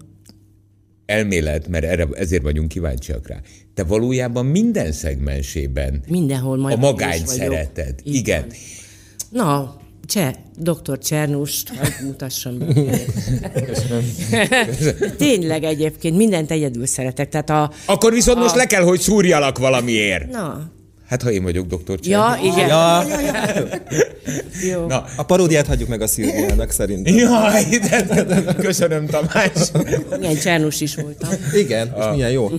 elmélet, 1.12 1.68
mert 1.68 1.84
erre, 1.84 2.06
ezért 2.14 2.42
vagyunk 2.42 2.68
kíváncsiak 2.68 3.28
rá, 3.28 3.40
te 3.74 3.84
valójában 3.84 4.46
minden 4.46 4.92
szegmensében 4.92 6.02
Mindenhol 6.08 6.56
majd 6.56 6.76
a 6.84 6.92
vagyok. 6.92 7.26
szereted. 7.26 7.94
Így 8.04 8.14
Igen. 8.14 8.40
van. 8.40 9.46
Na, 9.46 9.80
Cseh, 10.06 10.32
dr. 10.58 10.98
Csernust, 10.98 11.68
hogy 11.68 11.88
mutassam. 12.06 12.58
be. 12.58 12.74
Tényleg 15.16 15.64
egyébként 15.64 16.16
mindent 16.16 16.50
egyedül 16.50 16.86
szeretek. 16.86 17.28
Tehát 17.28 17.50
a... 17.50 17.70
Akkor 17.86 18.12
viszont 18.12 18.38
most 18.38 18.54
A- 18.54 18.56
le 18.56 18.66
kell, 18.66 18.82
hogy 18.82 19.00
szúrjalak 19.00 19.58
valamiért. 19.58 20.30
Na, 20.30 20.70
Hát, 21.12 21.22
ha 21.22 21.30
én 21.30 21.42
vagyok 21.42 21.66
doktor 21.66 21.98
ja, 22.02 22.30
Csernus. 22.30 22.56
igen. 22.56 22.68
Ja, 22.68 23.04
Jó. 24.72 24.86
Na, 24.86 25.04
a 25.16 25.22
paródiát 25.22 25.66
hagyjuk 25.66 25.88
meg 25.88 26.00
a 26.00 26.06
Szilviának 26.06 26.70
szerintem. 26.70 27.14
Jaj, 27.14 27.64
de 27.78 28.54
köszönöm 28.58 29.06
Tamás. 29.06 29.52
Igen, 30.18 30.34
Csernus 30.36 30.80
is 30.80 30.94
voltam. 30.94 31.30
Igen, 31.54 31.94
és 31.98 32.04
milyen 32.12 32.30
jó. 32.30 32.50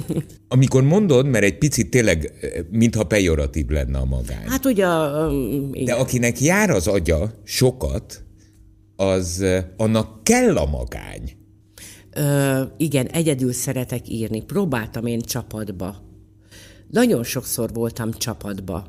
Amikor 0.47 0.83
mondod, 0.83 1.27
mert 1.27 1.43
egy 1.43 1.57
picit 1.57 1.89
tényleg, 1.89 2.31
eh, 2.41 2.49
mintha 2.71 3.03
pejoratív 3.03 3.67
lenne 3.67 3.97
a 3.97 4.05
magány. 4.05 4.47
Hát 4.47 4.65
ugye, 4.65 4.87
um, 4.87 5.71
De 5.71 5.79
igen. 5.79 5.97
akinek 5.97 6.41
jár 6.41 6.69
az 6.69 6.87
agya 6.87 7.31
sokat, 7.43 8.23
az 8.95 9.41
eh, 9.41 9.63
annak 9.77 10.23
kell 10.23 10.57
a 10.57 10.65
magány. 10.65 11.31
Ö, 12.15 12.61
igen, 12.77 13.07
egyedül 13.07 13.53
szeretek 13.53 14.09
írni. 14.09 14.41
Próbáltam 14.41 15.05
én 15.05 15.21
csapatba. 15.21 16.11
Nagyon 16.93 17.23
sokszor 17.23 17.73
voltam 17.73 18.11
csapatba. 18.11 18.85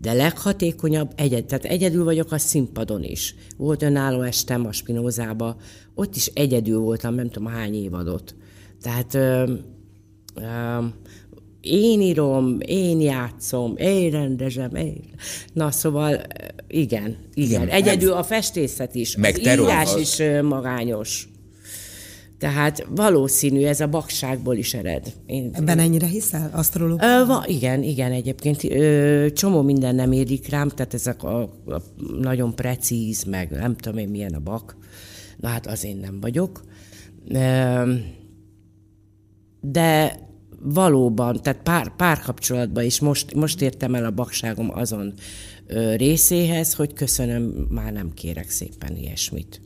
De 0.00 0.12
leghatékonyabb, 0.12 1.12
egyed, 1.16 1.44
tehát 1.44 1.64
egyedül 1.64 2.04
vagyok 2.04 2.32
a 2.32 2.38
színpadon 2.38 3.02
is. 3.02 3.34
Volt 3.56 3.82
önálló 3.82 4.22
estem 4.22 4.66
a 4.66 4.72
Spinozába, 4.72 5.56
ott 5.94 6.16
is 6.16 6.26
egyedül 6.26 6.78
voltam, 6.78 7.14
nem 7.14 7.30
tudom 7.30 7.52
hány 7.52 7.74
évadot. 7.74 8.34
Tehát 8.82 9.14
ö, 9.14 9.52
ö, 10.34 10.84
én 11.60 12.00
írom, 12.00 12.58
én 12.60 13.00
játszom, 13.00 13.76
én 13.76 14.10
rendezem, 14.10 14.74
én... 14.74 15.04
Na 15.52 15.70
szóval 15.70 16.20
igen, 16.68 17.16
igen. 17.34 17.62
Igen. 17.62 17.68
Egyedül 17.68 18.12
a 18.12 18.22
festészet 18.22 18.94
is, 18.94 19.16
Meg 19.16 19.34
az 19.34 19.40
írás 19.40 19.96
is 19.96 20.22
magányos. 20.42 21.29
Tehát 22.40 22.86
valószínű, 22.88 23.64
ez 23.64 23.80
a 23.80 23.86
bakságból 23.86 24.56
is 24.56 24.74
ered. 24.74 25.12
Én, 25.26 25.50
ebben 25.52 25.78
ennyire 25.78 26.06
hiszel? 26.06 26.50
Asztrológ? 26.52 27.00
Ö, 27.02 27.26
va, 27.26 27.44
igen, 27.46 27.82
igen, 27.82 28.12
egyébként 28.12 28.64
ö, 28.64 29.26
csomó 29.32 29.62
minden 29.62 29.94
nem 29.94 30.12
érik 30.12 30.48
rám, 30.48 30.68
tehát 30.68 30.94
ezek 30.94 31.22
a, 31.22 31.42
a 31.42 31.82
nagyon 32.20 32.54
precíz, 32.54 33.24
meg 33.24 33.50
nem 33.50 33.76
tudom 33.76 33.98
én 33.98 34.08
milyen 34.08 34.34
a 34.34 34.40
bak. 34.40 34.76
Na 35.36 35.48
hát 35.48 35.66
az 35.66 35.84
én 35.84 35.96
nem 35.96 36.20
vagyok. 36.20 36.64
Ö, 37.28 37.94
de 39.60 40.18
valóban, 40.62 41.42
tehát 41.42 41.62
pár, 41.62 41.96
párkapcsolatban 41.96 42.84
is 42.84 43.00
most, 43.00 43.34
most 43.34 43.62
értem 43.62 43.94
el 43.94 44.04
a 44.04 44.10
bakságom 44.10 44.70
azon 44.74 45.14
ö, 45.66 45.94
részéhez, 45.94 46.74
hogy 46.74 46.92
köszönöm, 46.92 47.66
már 47.68 47.92
nem 47.92 48.12
kérek 48.14 48.50
szépen 48.50 48.96
ilyesmit. 48.96 49.60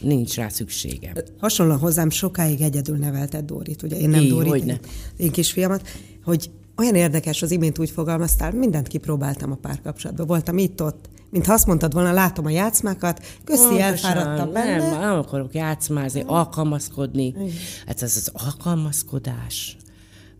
Nincs 0.00 0.36
rá 0.36 0.48
szükségem. 0.48 1.12
Hasonlóan 1.38 1.78
hozzám 1.78 2.10
sokáig 2.10 2.60
egyedül 2.60 2.96
nevelted 2.96 3.44
Dórit, 3.44 3.82
ugye 3.82 3.96
én 3.96 4.08
nem 4.08 4.20
Így, 4.20 4.28
Dórit, 4.28 4.64
én, 4.64 4.78
én 5.16 5.30
kisfiamat, 5.30 5.88
hogy 6.24 6.50
Olyan 6.78 6.94
érdekes, 6.94 7.42
az 7.42 7.50
imént 7.50 7.78
úgy 7.78 7.90
fogalmaztál, 7.90 8.52
mindent 8.52 8.88
kipróbáltam 8.88 9.52
a 9.52 9.54
párkapcsolatban. 9.54 10.26
Voltam 10.26 10.58
itt-ott, 10.58 11.08
mintha 11.30 11.52
azt 11.52 11.66
mondtad 11.66 11.92
volna, 11.92 12.12
látom 12.12 12.46
a 12.46 12.50
játszmákat, 12.50 13.24
köszi, 13.44 13.62
Pontosan, 13.62 13.86
elfáradtam 13.86 14.52
benne. 14.52 14.76
Nem, 14.76 15.00
nem 15.00 15.18
akarok 15.18 15.54
játszmázni, 15.54 16.22
alkalmazkodni. 16.26 17.26
Igen. 17.26 17.50
Hát 17.86 18.02
ez 18.02 18.16
az 18.16 18.30
alkalmazkodás, 18.32 19.76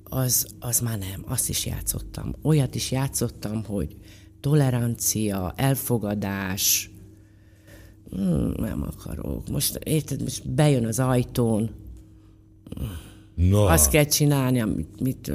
az, 0.05 0.47
az 0.61 0.81
már 0.81 0.99
nem, 0.99 1.25
azt 1.27 1.49
is 1.49 1.66
játszottam. 1.66 2.35
Olyat 2.42 2.75
is 2.75 2.90
játszottam, 2.90 3.64
hogy 3.64 3.97
tolerancia, 4.40 5.53
elfogadás, 5.57 6.90
nem 8.57 8.88
akarok. 8.97 9.49
Most 9.49 9.79
érted, 9.83 10.23
most 10.23 10.51
bejön 10.51 10.87
az 10.87 10.99
ajtón, 10.99 11.71
No. 13.35 13.64
Azt 13.64 13.90
kell 13.90 14.05
csinálni, 14.05 14.61
amit 14.61 15.01
mit, 15.01 15.33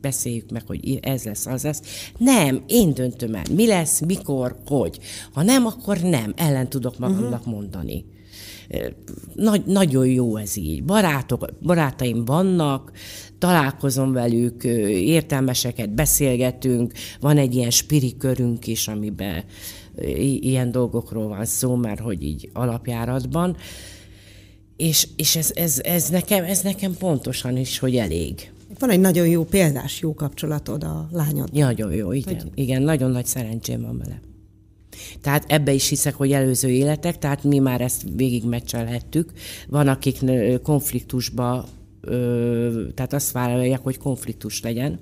beszéljük 0.00 0.50
meg, 0.50 0.62
hogy 0.66 0.98
ez 1.02 1.24
lesz, 1.24 1.46
az 1.46 1.62
lesz. 1.62 1.82
Nem, 2.18 2.62
én 2.66 2.94
döntöm 2.94 3.34
el, 3.34 3.42
mi 3.54 3.66
lesz, 3.66 4.00
mikor, 4.00 4.56
hogy. 4.66 4.98
Ha 5.32 5.42
nem, 5.42 5.66
akkor 5.66 5.98
nem, 5.98 6.32
ellen 6.36 6.68
tudok 6.68 6.98
magamnak 6.98 7.38
uh-huh. 7.40 7.54
mondani. 7.54 8.04
Nagy, 9.34 9.64
nagyon 9.66 10.06
jó 10.06 10.36
ez 10.36 10.56
így. 10.56 10.84
Barátok, 10.84 11.46
barátaim 11.62 12.24
vannak, 12.24 12.92
találkozom 13.38 14.12
velük, 14.12 14.64
értelmeseket 14.88 15.94
beszélgetünk, 15.94 16.92
van 17.20 17.38
egy 17.38 17.54
ilyen 17.54 17.70
spirikörünk 17.70 18.66
is, 18.66 18.88
amiben 18.88 19.44
ilyen 20.40 20.70
dolgokról 20.70 21.28
van 21.28 21.44
szó, 21.44 21.74
mert 21.74 22.00
hogy 22.00 22.22
így 22.22 22.50
alapjáratban. 22.52 23.56
És, 24.76 25.08
és 25.16 25.36
ez, 25.36 25.50
ez, 25.54 25.80
ez, 25.84 26.08
nekem, 26.08 26.44
ez 26.44 26.60
nekem 26.60 26.96
pontosan 26.98 27.56
is, 27.56 27.78
hogy 27.78 27.96
elég. 27.96 28.50
Van 28.78 28.90
egy 28.90 29.00
nagyon 29.00 29.26
jó 29.26 29.44
példás, 29.44 30.00
jó 30.00 30.14
kapcsolatod 30.14 30.84
a 30.84 31.08
lányod. 31.12 31.52
Nagyon 31.52 31.92
jó, 31.92 32.12
igen. 32.12 32.34
Hogy... 32.34 32.50
Igen, 32.54 32.82
nagyon 32.82 33.10
nagy 33.10 33.26
szerencsém 33.26 33.82
van 33.82 33.98
vele. 33.98 34.20
Tehát 35.20 35.44
ebbe 35.48 35.72
is 35.72 35.88
hiszek, 35.88 36.14
hogy 36.14 36.32
előző 36.32 36.68
életek, 36.68 37.18
tehát 37.18 37.44
mi 37.44 37.58
már 37.58 37.80
ezt 37.80 38.04
végig 38.16 38.44
meccselhettük. 38.44 39.32
Van, 39.68 39.88
akik 39.88 40.18
konfliktusba, 40.62 41.68
tehát 42.94 43.12
azt 43.12 43.32
vállalják, 43.32 43.80
hogy 43.82 43.98
konfliktus 43.98 44.62
legyen. 44.62 44.98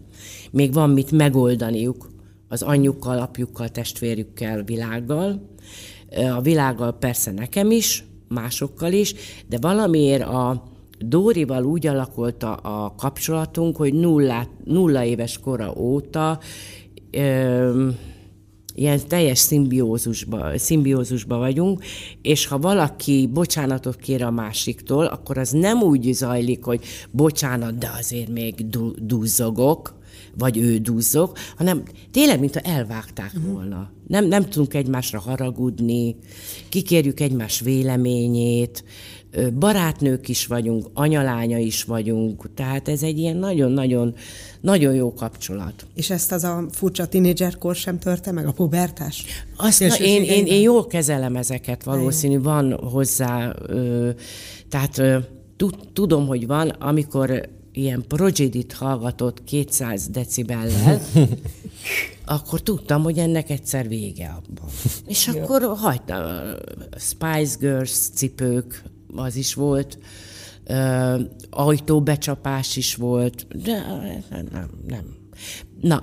Még 0.50 0.72
van 0.72 0.90
mit 0.90 1.11
megoldaniuk 1.11 2.11
az 2.52 2.62
anyjukkal, 2.62 3.18
apjukkal, 3.18 3.68
testvérükkel, 3.68 4.62
világgal. 4.62 5.48
A 6.36 6.40
világgal 6.40 6.92
persze 6.92 7.30
nekem 7.30 7.70
is, 7.70 8.04
másokkal 8.28 8.92
is, 8.92 9.14
de 9.48 9.58
valamiért 9.60 10.22
a 10.22 10.68
Dórival 10.98 11.64
úgy 11.64 11.86
alakult 11.86 12.42
a, 12.42 12.58
a 12.62 12.94
kapcsolatunk, 12.94 13.76
hogy 13.76 13.94
nulla, 13.94 14.48
nulla 14.64 15.04
éves 15.04 15.38
kora 15.38 15.74
óta 15.76 16.40
ö, 17.10 17.88
ilyen 18.74 19.00
teljes 19.08 19.38
szimbiózusba, 19.38 20.58
szimbiózusba 20.58 21.38
vagyunk, 21.38 21.84
és 22.22 22.46
ha 22.46 22.58
valaki 22.58 23.28
bocsánatot 23.32 23.96
kér 23.96 24.22
a 24.22 24.30
másiktól, 24.30 25.04
akkor 25.04 25.38
az 25.38 25.50
nem 25.50 25.82
úgy 25.82 26.12
zajlik, 26.12 26.64
hogy 26.64 26.84
bocsánat, 27.10 27.78
de 27.78 27.90
azért 27.98 28.28
még 28.28 28.68
du- 28.68 29.06
duzzogok, 29.06 29.99
vagy 30.38 30.58
ő 30.58 30.78
duzzog, 30.78 31.32
hanem 31.56 31.82
tényleg, 32.10 32.40
mintha 32.40 32.60
elvágták 32.60 33.32
uh-huh. 33.34 33.52
volna. 33.52 33.90
Nem, 34.06 34.26
nem 34.26 34.48
tudunk 34.48 34.74
egymásra 34.74 35.18
haragudni, 35.18 36.16
kikérjük 36.68 37.20
egymás 37.20 37.60
véleményét, 37.60 38.84
barátnők 39.58 40.28
is 40.28 40.46
vagyunk, 40.46 40.86
anyalánya 40.94 41.58
is 41.58 41.84
vagyunk, 41.84 42.54
tehát 42.54 42.88
ez 42.88 43.02
egy 43.02 43.18
ilyen 43.18 43.36
nagyon-nagyon 43.36 44.14
nagyon 44.60 44.94
jó 44.94 45.14
kapcsolat. 45.14 45.86
És 45.94 46.10
ezt 46.10 46.32
az 46.32 46.44
a 46.44 46.64
furcsa 46.70 47.08
tinédzserkor 47.08 47.74
sem 47.74 47.98
törte 47.98 48.32
meg, 48.32 48.46
a 48.46 48.52
pubertás? 48.52 49.24
Azt, 49.56 49.80
na, 49.80 49.94
én, 49.94 50.22
én, 50.22 50.46
én 50.46 50.60
jól 50.60 50.86
kezelem 50.86 51.36
ezeket, 51.36 51.84
valószínű, 51.84 52.40
van 52.40 52.72
hozzá, 52.72 53.54
ö, 53.66 54.10
tehát 54.68 54.98
ö, 54.98 55.18
tudom, 55.92 56.26
hogy 56.26 56.46
van, 56.46 56.68
amikor 56.68 57.48
ilyen 57.72 58.04
progidit 58.09 58.72
hallgatott 58.72 59.44
200 59.44 60.09
decibellel, 60.09 61.00
akkor 62.24 62.61
tudtam, 62.61 63.02
hogy 63.02 63.18
ennek 63.18 63.50
egyszer 63.50 63.88
vége 63.88 64.26
abban. 64.26 64.68
És 65.06 65.28
akkor 65.28 65.62
hagytam, 65.76 66.22
Spice 66.98 67.56
Girls 67.59 68.09
cipők, 68.14 68.83
az 69.14 69.37
is 69.37 69.54
volt, 69.54 69.98
uh, 70.68 71.20
ajtóbecsapás 71.50 72.76
is 72.76 72.94
volt, 72.94 73.46
de 73.62 73.85
nem, 74.50 74.70
nem. 74.87 75.04
Na, 75.80 76.02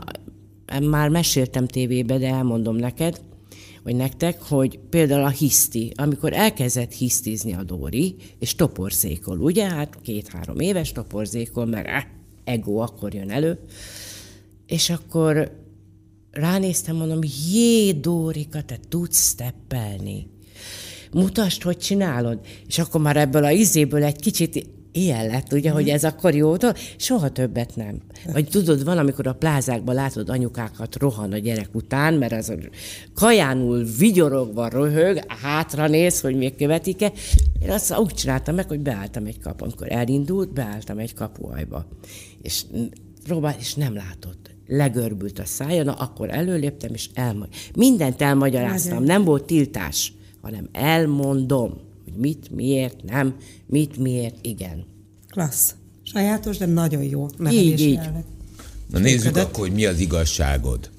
már 0.82 1.10
meséltem 1.10 1.68
tévébe, 1.68 2.18
de 2.18 2.28
elmondom 2.28 2.76
neked, 2.76 3.22
vagy 3.88 3.96
nektek, 3.96 4.42
hogy 4.42 4.80
például 4.90 5.24
a 5.24 5.30
hiszti, 5.30 5.92
amikor 5.96 6.34
elkezdett 6.34 6.94
hisztizni 6.94 7.54
a 7.54 7.64
Dóri, 7.64 8.16
és 8.40 8.56
toporzékol, 8.56 9.40
ugye? 9.40 9.70
Hát 9.70 9.98
két-három 10.02 10.60
éves 10.60 10.92
toporzékol, 10.92 11.66
mert 11.66 11.88
eh, 11.88 12.04
ego 12.44 12.78
akkor 12.78 13.14
jön 13.14 13.30
elő, 13.30 13.60
és 14.66 14.90
akkor 14.90 15.52
ránéztem, 16.32 16.96
mondom, 16.96 17.20
jé, 17.52 17.92
Dórika, 17.92 18.64
te 18.64 18.80
tudsz 18.90 19.30
steppelni. 19.30 20.28
Mutasd, 21.12 21.62
hogy 21.62 21.78
csinálod. 21.78 22.40
És 22.68 22.80
akkor 22.80 23.02
már 23.02 23.18
ebből 23.18 23.44
a 23.44 23.52
izéből 23.52 24.04
egy 24.04 24.20
kicsit 24.20 24.70
ilyen 24.98 25.28
lett, 25.28 25.54
ugye, 25.54 25.70
hogy 25.70 25.90
ez 25.90 26.04
akkor 26.04 26.36
jó, 26.36 26.56
soha 26.98 27.30
többet 27.30 27.76
nem. 27.76 28.02
Vagy 28.34 28.48
tudod, 28.48 28.84
van, 28.84 28.98
amikor 28.98 29.28
a 29.28 29.34
plázákban 29.34 29.96
látod 29.96 30.30
anyukákat 30.30 30.96
rohan 30.96 31.32
a 31.32 31.38
gyerek 31.38 31.70
után, 31.74 32.14
mert 32.14 32.32
az 32.32 32.54
kajánul 33.14 33.86
vigyorogva 33.98 34.68
röhög, 34.68 35.20
hátra 35.28 35.88
néz, 35.88 36.22
hogy 36.22 36.36
még 36.36 36.56
követik-e. 36.56 37.12
Én 37.62 37.70
azt 37.70 37.98
úgy 37.98 38.14
csináltam 38.14 38.56
meg, 38.56 38.68
hogy 38.68 38.80
beálltam 38.80 39.26
egy 39.26 39.40
kapu. 39.40 39.64
Amikor 39.64 39.92
elindult, 39.92 40.54
beálltam 40.54 40.98
egy 40.98 41.14
kapuajba. 41.14 41.86
És 42.42 42.66
próbál, 43.24 43.56
és 43.60 43.74
nem 43.74 43.94
látott. 43.94 44.56
Legörbült 44.68 45.40
a 45.40 45.46
szája, 45.46 45.84
na 45.84 45.94
akkor 45.94 46.30
előléptem, 46.30 46.94
és 46.94 47.10
elmagy. 47.14 47.50
mindent 47.76 48.22
elmagyaráztam, 48.22 49.04
nem 49.04 49.24
volt 49.24 49.46
tiltás, 49.46 50.14
hanem 50.42 50.70
elmondom 50.72 51.87
mit, 52.18 52.52
miért 52.52 53.04
nem, 53.04 53.36
mit, 53.66 53.98
miért, 53.98 54.36
igen. 54.42 54.86
Klassz. 55.30 55.76
Sajátos, 56.04 56.58
de 56.58 56.66
nagyon 56.66 57.04
jó. 57.04 57.28
Így, 57.52 57.80
így. 57.82 58.00
Na 58.92 59.00
nézzük 59.00 59.32
Ködet. 59.32 59.46
akkor, 59.46 59.60
hogy 59.60 59.74
mi 59.74 59.86
az 59.86 60.00
igazságod. 60.00 60.90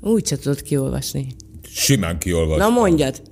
Úgy 0.00 0.26
se 0.26 0.36
tudod 0.36 0.62
kiolvasni. 0.62 1.26
Simán 1.70 2.18
kiolvasni. 2.18 2.62
Na 2.62 2.68
mondjad. 2.68 3.22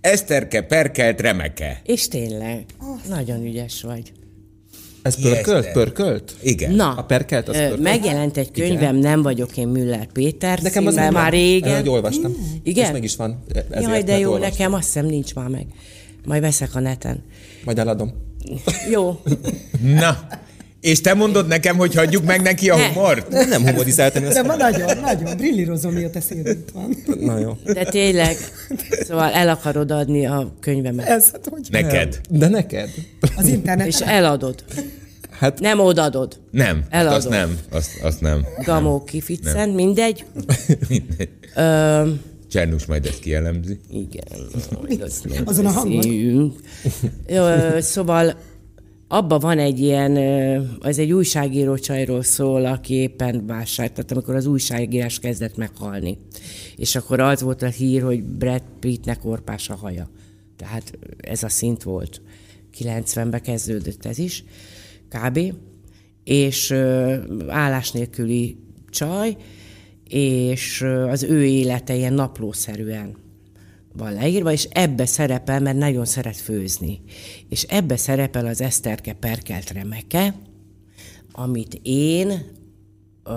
Eszterke 0.00 0.62
perkelt 0.62 1.20
remeke. 1.20 1.80
És 1.84 2.08
tényleg, 2.08 2.64
oh. 2.80 3.08
nagyon 3.08 3.44
ügyes 3.44 3.82
vagy. 3.82 4.12
Ez 5.02 5.20
pörkölt? 5.20 5.72
Pörkölt? 5.72 6.36
Igen. 6.42 6.74
Na, 6.74 6.90
a 6.90 7.02
perkelt 7.02 7.48
az 7.48 7.56
pörkölt? 7.56 7.80
megjelent 7.80 8.36
egy 8.36 8.50
könyvem, 8.50 8.76
Igen. 8.76 8.94
Nem 8.94 9.22
vagyok 9.22 9.56
én 9.56 9.68
Müller 9.68 10.06
Péter, 10.06 10.62
nekem 10.62 10.86
az 10.86 10.94
már 10.94 11.32
régen. 11.32 11.76
Hogy 11.76 11.88
olvastam. 11.88 12.60
Igen? 12.62 12.84
Ez 12.84 12.90
meg 12.90 13.04
is 13.04 13.16
van. 13.16 13.44
Jaj, 13.70 14.02
de 14.02 14.18
jó, 14.18 14.32
olvastam. 14.32 14.50
nekem 14.50 14.72
azt 14.72 14.84
hiszem 14.84 15.06
nincs 15.06 15.34
már 15.34 15.48
meg. 15.48 15.66
Majd 16.24 16.42
veszek 16.42 16.74
a 16.74 16.80
neten. 16.80 17.22
Majd 17.64 17.78
eladom. 17.78 18.12
Jó. 18.90 19.20
Na, 20.00 20.26
és 20.80 21.00
te 21.00 21.14
mondod 21.14 21.46
nekem, 21.46 21.76
hogy 21.76 21.94
hagyjuk 21.94 22.24
meg 22.24 22.42
neki 22.42 22.70
a 22.70 22.86
humort? 22.86 23.28
Nem, 23.28 23.48
nem 23.48 23.62
humorizáltam. 23.66 24.28
De 24.28 24.42
ma 24.42 24.56
nagyon, 24.56 24.98
nagyon, 24.98 25.36
brillírozom, 25.36 25.92
mióta 25.92 26.20
szélünk 26.20 26.70
van. 26.72 26.96
Na 27.20 27.38
jó. 27.38 27.56
De 27.64 27.84
tényleg, 27.84 28.36
szóval 29.06 29.32
el 29.32 29.48
akarod 29.48 29.90
adni 29.90 30.26
a 30.26 30.52
könyvemet. 30.60 31.06
Ez, 31.06 31.30
hát 31.32 31.46
hogy 31.50 31.68
Neked. 31.70 32.20
De 32.30 32.48
neked. 32.48 32.88
Az 33.36 33.46
internet. 33.46 33.86
És 33.86 34.00
eladod. 34.00 34.64
Hát, 35.30 35.60
nem 35.60 35.80
odadod. 35.80 36.40
Nem, 36.50 36.84
hát 36.90 37.06
azt 37.06 37.28
nem, 37.28 37.58
azt, 37.70 37.90
azt 38.02 38.20
nem. 38.20 38.46
Gamó 38.64 39.04
kificen, 39.04 39.68
mindegy. 39.68 40.24
mindegy. 40.88 41.28
Ö, 41.54 42.10
Csernus 42.54 42.86
majd 42.86 43.06
ezt 43.06 43.18
kielemzi. 43.18 43.78
Igen, 43.90 44.24
majd 44.80 45.00
azt 45.00 45.28
Azon 45.44 45.66
a 45.66 45.70
hangon. 45.70 46.54
Szóval 47.80 48.36
abban 49.08 49.38
van 49.38 49.58
egy 49.58 49.80
ilyen, 49.80 50.16
ez 50.82 50.98
egy 50.98 51.12
újságíró 51.12 51.78
csajról 51.78 52.22
szól, 52.22 52.64
aki 52.64 52.94
éppen 52.94 53.46
tehát 53.46 54.12
amikor 54.12 54.34
az 54.34 54.46
újságírás 54.46 55.18
kezdett 55.18 55.56
meghalni. 55.56 56.18
És 56.76 56.96
akkor 56.96 57.20
az 57.20 57.42
volt 57.42 57.62
a 57.62 57.66
hír, 57.66 58.02
hogy 58.02 58.22
Brad 58.22 58.62
Pittnek 58.80 59.24
orpás 59.24 59.70
a 59.70 59.74
haja. 59.74 60.10
Tehát 60.56 60.98
ez 61.20 61.42
a 61.42 61.48
szint 61.48 61.82
volt. 61.82 62.20
90-ben 62.78 63.42
kezdődött 63.42 64.04
ez 64.04 64.18
is, 64.18 64.44
kb. 65.08 65.40
És 66.24 66.70
állás 67.48 67.90
nélküli 67.90 68.56
csaj, 68.90 69.36
és 70.14 70.84
az 71.08 71.22
ő 71.22 71.44
élete 71.44 71.94
ilyen 71.94 72.12
naplószerűen 72.12 73.16
van 73.96 74.12
leírva, 74.12 74.52
és 74.52 74.68
ebbe 74.70 75.06
szerepel, 75.06 75.60
mert 75.60 75.76
nagyon 75.76 76.04
szeret 76.04 76.36
főzni. 76.36 77.00
És 77.48 77.62
ebbe 77.62 77.96
szerepel 77.96 78.46
az 78.46 78.60
Eszterke 78.60 79.12
perkelt 79.12 79.70
remeke, 79.70 80.34
amit 81.32 81.80
én 81.82 82.28
ö, 83.24 83.32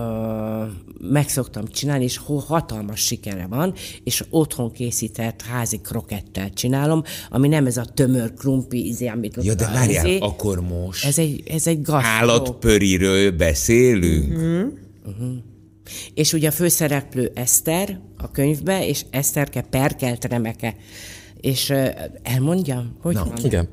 meg 1.11 1.29
szoktam 1.29 1.67
csinálni, 1.67 2.03
és 2.03 2.17
hatalmas 2.47 2.99
sikere 2.99 3.45
van, 3.49 3.73
és 4.03 4.23
otthon 4.29 4.71
készített 4.71 5.41
házi 5.41 5.77
krokettel 5.83 6.49
csinálom, 6.49 7.03
ami 7.29 7.47
nem 7.47 7.65
ez 7.65 7.77
a 7.77 7.85
tömör 7.85 8.33
krumpi, 8.33 8.87
izé, 8.87 9.07
amit 9.07 9.37
ott 9.37 9.43
Ja, 9.43 9.53
de 9.53 9.65
várjál, 9.65 10.05
izé. 10.05 10.17
akkor 10.17 10.61
most 10.61 11.05
Ez 11.05 11.17
egy, 11.17 11.43
ez 11.47 11.67
egy 11.67 11.81
gasztró. 11.81 12.09
állatpöriről 12.09 13.31
beszélünk? 13.31 14.37
Mhm. 14.37 14.61
És 16.13 16.33
ugye 16.33 16.47
a 16.47 16.51
főszereplő 16.51 17.31
Eszter 17.35 17.99
a 18.17 18.31
könyvbe, 18.31 18.87
és 18.87 19.05
Eszterke 19.09 19.61
perkelt 19.61 20.25
remeke. 20.25 20.75
És 21.37 21.73
elmondjam, 22.21 22.97
hogy 23.01 23.15
van? 23.15 23.33
Igen. 23.43 23.69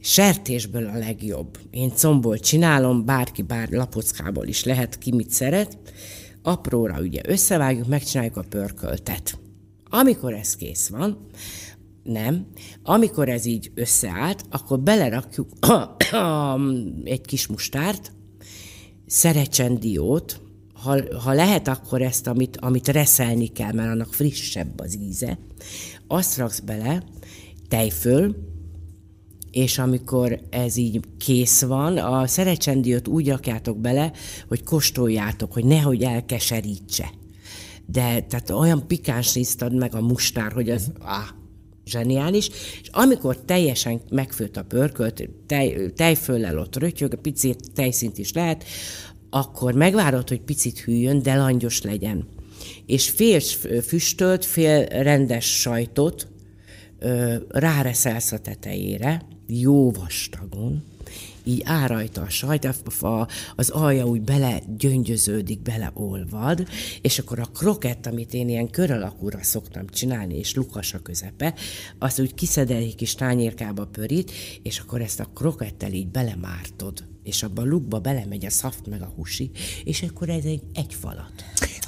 Sertésből 0.00 0.86
a 0.86 0.98
legjobb. 0.98 1.58
Én 1.70 1.90
combból 1.90 2.38
csinálom, 2.38 3.04
bárki 3.04 3.42
bár 3.42 3.68
lapockából 3.70 4.46
is 4.46 4.64
lehet, 4.64 4.98
ki 4.98 5.14
mit 5.14 5.30
szeret. 5.30 5.78
Apróra 6.42 7.00
ugye 7.00 7.20
összevágjuk, 7.24 7.86
megcsináljuk 7.86 8.36
a 8.36 8.44
pörköltet. 8.48 9.38
Amikor 9.90 10.34
ez 10.34 10.56
kész 10.56 10.88
van, 10.88 11.26
nem, 12.02 12.46
amikor 12.82 13.28
ez 13.28 13.44
így 13.44 13.70
összeállt, 13.74 14.44
akkor 14.50 14.80
belerakjuk 14.80 15.48
egy 17.04 17.20
kis 17.20 17.46
mustárt, 17.46 18.12
szerecsendiót, 19.06 20.40
ha, 20.82 21.18
ha 21.22 21.32
lehet, 21.32 21.68
akkor 21.68 22.02
ezt, 22.02 22.26
amit, 22.26 22.56
amit 22.56 22.88
reszelni 22.88 23.46
kell, 23.46 23.72
mert 23.72 23.90
annak 23.90 24.14
frissebb 24.14 24.80
az 24.80 24.98
íze, 24.98 25.38
azt 26.06 26.36
raksz 26.36 26.60
bele, 26.60 27.02
tejföl, 27.68 28.36
és 29.50 29.78
amikor 29.78 30.40
ez 30.50 30.76
így 30.76 31.00
kész 31.18 31.62
van, 31.62 31.96
a 31.96 32.26
szerecsendiót 32.26 33.08
úgy 33.08 33.28
rakjátok 33.28 33.78
bele, 33.78 34.12
hogy 34.48 34.62
kóstoljátok, 34.62 35.52
hogy 35.52 35.64
nehogy 35.64 36.02
elkeserítse. 36.02 37.10
De 37.86 38.20
tehát 38.20 38.50
olyan 38.50 38.86
pikáns 38.86 39.36
ízt 39.36 39.62
ad 39.62 39.74
meg 39.74 39.94
a 39.94 40.00
mustár, 40.00 40.52
hogy 40.52 40.70
az 40.70 40.92
ah, 41.00 41.28
zseniális, 41.88 42.50
és 42.82 42.88
amikor 42.90 43.36
teljesen 43.38 44.00
megfőtt 44.10 44.56
a 44.56 44.64
pörkölt, 44.64 45.28
tej, 45.46 45.92
tejföllel 45.96 46.58
ott 46.58 46.76
rötyög, 46.76 47.14
picit 47.14 47.72
tejszint 47.74 48.18
is 48.18 48.32
lehet, 48.32 48.64
akkor 49.30 49.74
megvárod, 49.74 50.28
hogy 50.28 50.40
picit 50.40 50.78
hűljön, 50.78 51.22
de 51.22 51.34
langyos 51.34 51.82
legyen. 51.82 52.28
És 52.86 53.10
fél 53.10 53.40
füstölt, 53.82 54.44
fél 54.44 54.84
rendes 54.86 55.60
sajtot 55.60 56.28
ö, 56.98 57.34
ráreszelsz 57.48 58.32
a 58.32 58.38
tetejére, 58.38 59.22
jó 59.46 59.90
vastagon, 59.90 60.82
így 61.48 61.62
áll 61.64 61.86
rajta 61.86 62.20
a 62.22 62.28
sajt, 62.28 62.64
a- 62.64 63.06
a- 63.06 63.28
az 63.56 63.70
alja 63.70 64.06
úgy 64.06 64.22
bele 64.22 64.60
gyöngyöződik, 64.78 65.62
beleolvad, 65.62 66.68
és 67.02 67.18
akkor 67.18 67.38
a 67.38 67.44
krokett, 67.54 68.06
amit 68.06 68.34
én 68.34 68.48
ilyen 68.48 68.70
kör 68.70 68.90
alakúra 68.90 69.38
szoktam 69.42 69.86
csinálni, 69.86 70.38
és 70.38 70.54
lukas 70.54 70.94
a 70.94 70.98
közepe, 71.02 71.54
azt 71.98 72.20
úgy 72.20 72.34
kiszed 72.34 72.70
egy 72.70 72.94
kis 72.94 73.14
tányérkába 73.14 73.86
pörít, 73.86 74.30
és 74.62 74.78
akkor 74.78 75.00
ezt 75.00 75.20
a 75.20 75.30
krokettel 75.34 75.92
így 75.92 76.08
belemártod, 76.08 77.04
és 77.22 77.42
abban 77.42 77.64
a 77.66 77.68
lukba 77.68 77.98
belemegy 77.98 78.44
a 78.44 78.50
szaft 78.50 78.86
meg 78.86 79.02
a 79.02 79.12
husi, 79.16 79.50
és 79.84 80.02
akkor 80.02 80.28
ez 80.28 80.44
egy 80.44 80.62
egy 80.74 80.94
falat. 80.94 81.32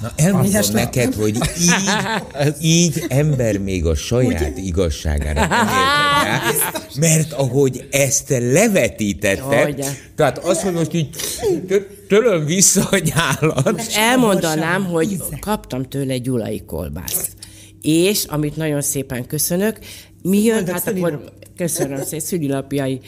Na, 0.01 0.11
elmondom 0.15 0.61
neked, 0.71 1.13
hogy 1.13 1.35
így, 1.61 1.71
így 2.61 3.05
ember 3.07 3.57
még 3.57 3.85
a 3.85 3.95
saját 3.95 4.57
igazságára 4.57 5.39
nem 5.47 5.67
érhet 5.67 6.23
rá, 6.23 6.41
mert 6.99 7.31
ahogy 7.31 7.87
ezt 7.91 8.27
te 8.27 8.39
levetítetted, 8.39 9.63
Hogyne. 9.63 9.85
tehát 10.15 10.37
az, 10.37 10.61
hogy 10.61 10.73
most 10.73 10.93
így 10.93 11.09
tö- 11.67 12.07
tölöm 12.07 12.45
vissza 12.45 12.87
a 12.91 12.97
nyálat, 12.97 13.81
elmondanám, 13.95 14.85
hogy 14.85 15.17
kaptam 15.39 15.83
tőle 15.83 16.13
egy 16.13 16.21
gyulai 16.21 16.63
kolbászt. 16.65 17.29
És, 17.81 18.23
amit 18.23 18.55
nagyon 18.55 18.81
szépen 18.81 19.27
köszönök, 19.27 19.79
mi 20.21 20.43
jön, 20.43 20.67
hát 20.67 20.87
akkor 20.87 21.23
köszönöm 21.57 22.03
szépen, 22.03 22.19
szülilapjai, 22.19 22.99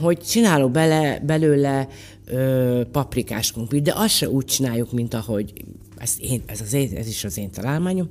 hogy 0.00 0.18
csinálok 0.18 0.70
bele, 0.70 1.20
belőle 1.26 1.88
ö, 2.26 2.80
paprikás 2.92 3.52
krumplit, 3.52 3.82
de 3.82 3.92
azt 3.96 4.14
se 4.14 4.28
úgy 4.28 4.44
csináljuk, 4.44 4.92
mint 4.92 5.14
ahogy, 5.14 5.52
ez, 5.98 6.16
én, 6.20 6.42
ez, 6.46 6.60
az, 6.60 6.72
én- 6.72 6.96
ez 6.96 7.06
is 7.08 7.24
az 7.24 7.38
én 7.38 7.50
találmányom, 7.50 8.08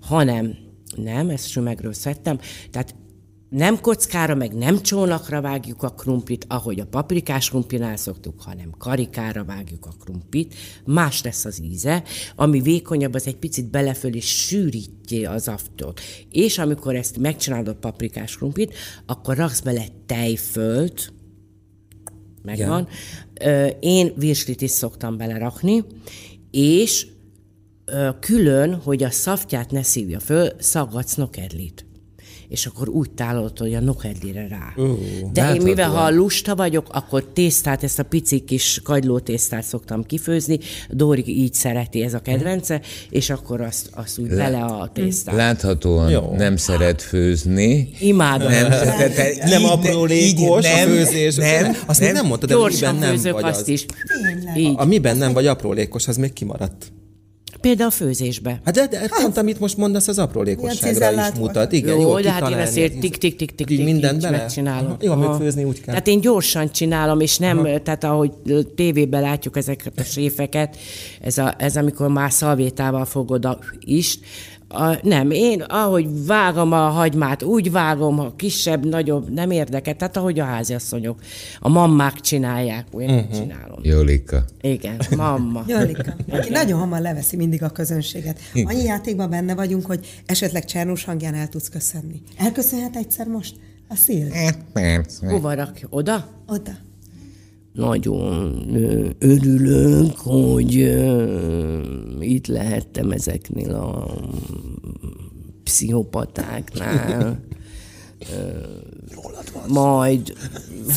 hanem, 0.00 0.56
nem, 0.96 1.28
ezt 1.28 1.48
sümegről 1.48 1.92
szedtem, 1.92 2.38
tehát 2.70 2.94
nem 3.48 3.80
kockára, 3.80 4.34
meg 4.34 4.54
nem 4.54 4.82
csónakra 4.82 5.40
vágjuk 5.40 5.82
a 5.82 5.88
krumplit, 5.88 6.44
ahogy 6.48 6.80
a 6.80 6.86
paprikás 6.86 7.48
krumplinál 7.48 7.96
szoktuk, 7.96 8.40
hanem 8.40 8.70
karikára 8.78 9.44
vágjuk 9.44 9.86
a 9.86 9.94
krumplit. 10.04 10.54
Más 10.84 11.22
lesz 11.22 11.44
az 11.44 11.62
íze, 11.62 12.02
ami 12.36 12.60
vékonyabb, 12.60 13.14
az 13.14 13.26
egy 13.26 13.36
picit 13.36 13.70
beleföl 13.70 14.14
és 14.14 14.26
sűrítje 14.46 15.30
az 15.30 15.48
aftot. 15.48 16.00
És 16.30 16.58
amikor 16.58 16.94
ezt 16.94 17.18
megcsinálod 17.18 17.68
a 17.68 17.74
paprikás 17.74 18.36
krumplit, 18.36 18.74
akkor 19.06 19.36
raksz 19.36 19.60
bele 19.60 19.84
tejfölt, 20.06 21.12
megvan. 22.42 22.88
Ö, 23.40 23.66
Én 23.80 24.12
virslit 24.16 24.60
is 24.62 24.70
szoktam 24.70 25.16
belerakni, 25.16 25.84
és 26.50 27.06
külön, 28.20 28.74
hogy 28.74 29.02
a 29.02 29.10
szaftját 29.10 29.70
ne 29.70 29.82
szívja 29.82 30.20
föl, 30.20 30.48
szaggatsz 30.58 31.14
nokedlit. 31.14 31.86
És 32.48 32.66
akkor 32.66 32.88
úgy 32.88 33.10
tálod, 33.10 33.58
hogy 33.58 33.74
a 33.74 33.80
nokedlire 33.80 34.46
rá. 34.48 34.72
Uh, 34.76 34.98
De 35.32 35.54
én 35.54 35.62
mivel 35.62 35.88
ha 35.90 36.10
lusta 36.10 36.54
vagyok, 36.54 36.86
akkor 36.92 37.24
tésztát, 37.32 37.82
ezt 37.82 37.98
a 37.98 38.02
pici 38.02 38.40
kis 38.40 38.80
kagylótésztát 38.84 39.62
szoktam 39.62 40.04
kifőzni, 40.04 40.58
Dóri 40.90 41.24
így 41.26 41.54
szereti, 41.54 42.02
ez 42.02 42.14
a 42.14 42.18
kedvence, 42.18 42.80
és 43.10 43.30
akkor 43.30 43.60
azt, 43.60 43.88
azt 43.94 44.18
úgy 44.18 44.28
bele 44.28 44.58
a 44.64 44.90
tésztát. 44.94 45.34
láthatóan 45.34 46.10
Jó. 46.10 46.34
nem 46.36 46.56
szeret 46.56 47.02
főzni. 47.02 47.90
Imádom. 48.00 48.50
Nem, 48.50 48.68
te, 48.70 49.08
te, 49.10 49.48
Nem 49.48 49.60
így- 49.60 49.68
aprólékos 49.68 50.64
így 50.66 50.72
a 50.72 50.76
főzés. 50.76 51.34
Nem, 51.34 51.76
Azt 51.86 52.00
nem, 52.00 52.12
nem 52.12 52.26
mondtad, 52.26 52.48
de 52.48 52.56
miben 52.56 52.94
nem 52.96 53.10
főzök 53.10 53.32
vagy 53.32 53.44
azt 53.44 53.60
az. 53.60 53.68
is. 53.68 53.86
Így. 54.56 54.74
A 54.76 54.84
miben 54.84 55.16
nem 55.16 55.32
vagy 55.32 55.46
aprólékos, 55.46 56.08
az 56.08 56.16
még 56.16 56.32
kimaradt. 56.32 56.92
Például 57.60 57.88
a 57.88 57.92
főzésbe. 57.92 58.60
Hát 58.64 58.74
de, 58.74 58.86
de 58.86 59.08
pont 59.22 59.36
amit 59.36 59.60
most 59.60 59.76
mondasz, 59.76 60.08
az 60.08 60.18
aprólékosságra 60.18 61.10
is 61.10 61.38
mutat. 61.38 61.72
Igen, 61.72 61.94
Jó, 61.94 62.00
jól 62.00 62.20
de 62.20 62.30
hát 62.30 62.40
én 62.40 62.46
kitalálni. 62.46 62.70
azért 62.70 62.98
tik-tik-tik-tik 62.98 63.70
Így 63.70 63.84
mindent 63.84 64.14
így 64.14 64.22
bele? 64.22 64.36
megcsinálom. 64.36 64.96
Jó, 65.00 65.12
amit 65.12 65.36
főzni 65.36 65.64
úgy 65.64 65.74
kell. 65.80 65.84
Tehát 65.94 66.06
én 66.06 66.20
gyorsan 66.20 66.70
csinálom, 66.72 67.20
és 67.20 67.38
nem, 67.38 67.58
Aha. 67.58 67.80
tehát 67.80 68.04
ahogy 68.04 68.30
tévében 68.74 69.20
látjuk 69.20 69.56
ezeket 69.56 69.98
a 69.98 70.02
séfeket, 70.02 70.76
ez, 71.20 71.38
a, 71.38 71.54
ez 71.58 71.76
amikor 71.76 72.08
már 72.08 72.32
szalvétával 72.32 73.04
fogod 73.04 73.44
a 73.44 73.58
is, 73.80 74.18
a, 74.74 74.98
nem, 75.02 75.30
én 75.30 75.60
ahogy 75.60 76.26
vágom 76.26 76.72
a 76.72 76.88
hagymát, 76.88 77.42
úgy 77.42 77.70
vágom, 77.70 78.16
ha 78.16 78.32
kisebb, 78.36 78.86
nagyobb, 78.86 79.30
nem 79.30 79.50
érdekel, 79.50 79.96
tehát 79.96 80.16
ahogy 80.16 80.40
a 80.40 80.44
háziasszonyok, 80.44 81.20
a 81.60 81.68
mammák 81.68 82.20
csinálják, 82.20 82.86
én 82.98 83.10
uh-huh. 83.10 83.38
csinálom. 83.38 83.78
Jolika. 83.82 84.44
Igen, 84.60 85.00
mamma. 85.16 85.64
Jolika, 85.76 86.14
aki 86.30 86.50
nagyon 86.50 86.78
hamar 86.78 87.00
leveszi 87.00 87.36
mindig 87.36 87.62
a 87.62 87.68
közönséget. 87.68 88.38
Annyi 88.64 88.82
játékban 88.82 89.30
benne 89.30 89.54
vagyunk, 89.54 89.86
hogy 89.86 90.22
esetleg 90.26 90.64
Csernus 90.64 91.04
hangján 91.04 91.34
el 91.34 91.48
tudsz 91.48 91.68
köszönni. 91.68 92.22
Elköszönhet 92.36 92.96
egyszer 92.96 93.26
most 93.26 93.54
a 93.88 93.94
szíl? 93.96 94.26
Hova 95.20 95.54
rakja? 95.54 95.86
Oda? 95.90 96.28
Oda. 96.46 96.72
Nagyon 97.74 98.66
örülök, 99.18 100.16
hogy 100.16 100.74
itt 102.20 102.46
lehettem 102.46 103.10
ezeknél 103.10 103.74
a 103.74 104.14
pszichopatáknál. 105.64 107.40
Ö, 108.32 108.58
Majd, 109.68 110.32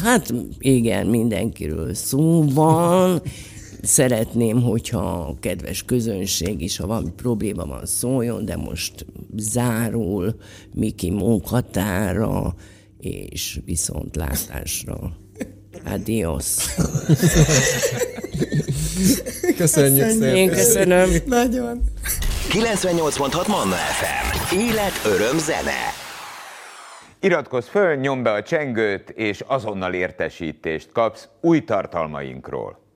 hát 0.04 0.34
igen, 0.60 1.08
mindenkiről 1.08 1.94
szó 1.94 2.44
van. 2.44 3.22
Szeretném, 3.82 4.62
hogyha 4.62 5.20
a 5.20 5.36
kedves 5.40 5.84
közönség 5.84 6.62
is, 6.62 6.78
ha 6.78 6.88
valami 6.88 7.12
probléma 7.16 7.66
van, 7.66 7.86
szóljon, 7.86 8.46
de 8.46 8.56
most 8.56 9.06
zárul 9.36 10.36
Miki 10.74 11.10
munkatára, 11.10 12.56
és 13.00 13.60
viszontlátásra. 13.66 15.18
Adios. 15.86 16.46
Köszönjük 19.58 20.10
szépen. 20.10 20.36
Én 20.36 20.50
köszönöm. 20.50 21.10
Nagyon. 21.26 21.82
98.6 22.50 23.48
Manna 23.48 23.76
FM. 23.76 24.56
Élet, 24.58 25.02
öröm, 25.06 25.38
zene. 25.38 25.94
Iratkozz 27.20 27.68
föl, 27.68 27.96
nyomd 27.96 28.24
be 28.24 28.32
a 28.32 28.44
csengőt, 28.44 29.10
és 29.10 29.44
azonnal 29.48 29.94
értesítést 29.94 30.92
kapsz 30.92 31.28
új 31.42 31.64
tartalmainkról. 31.64 32.87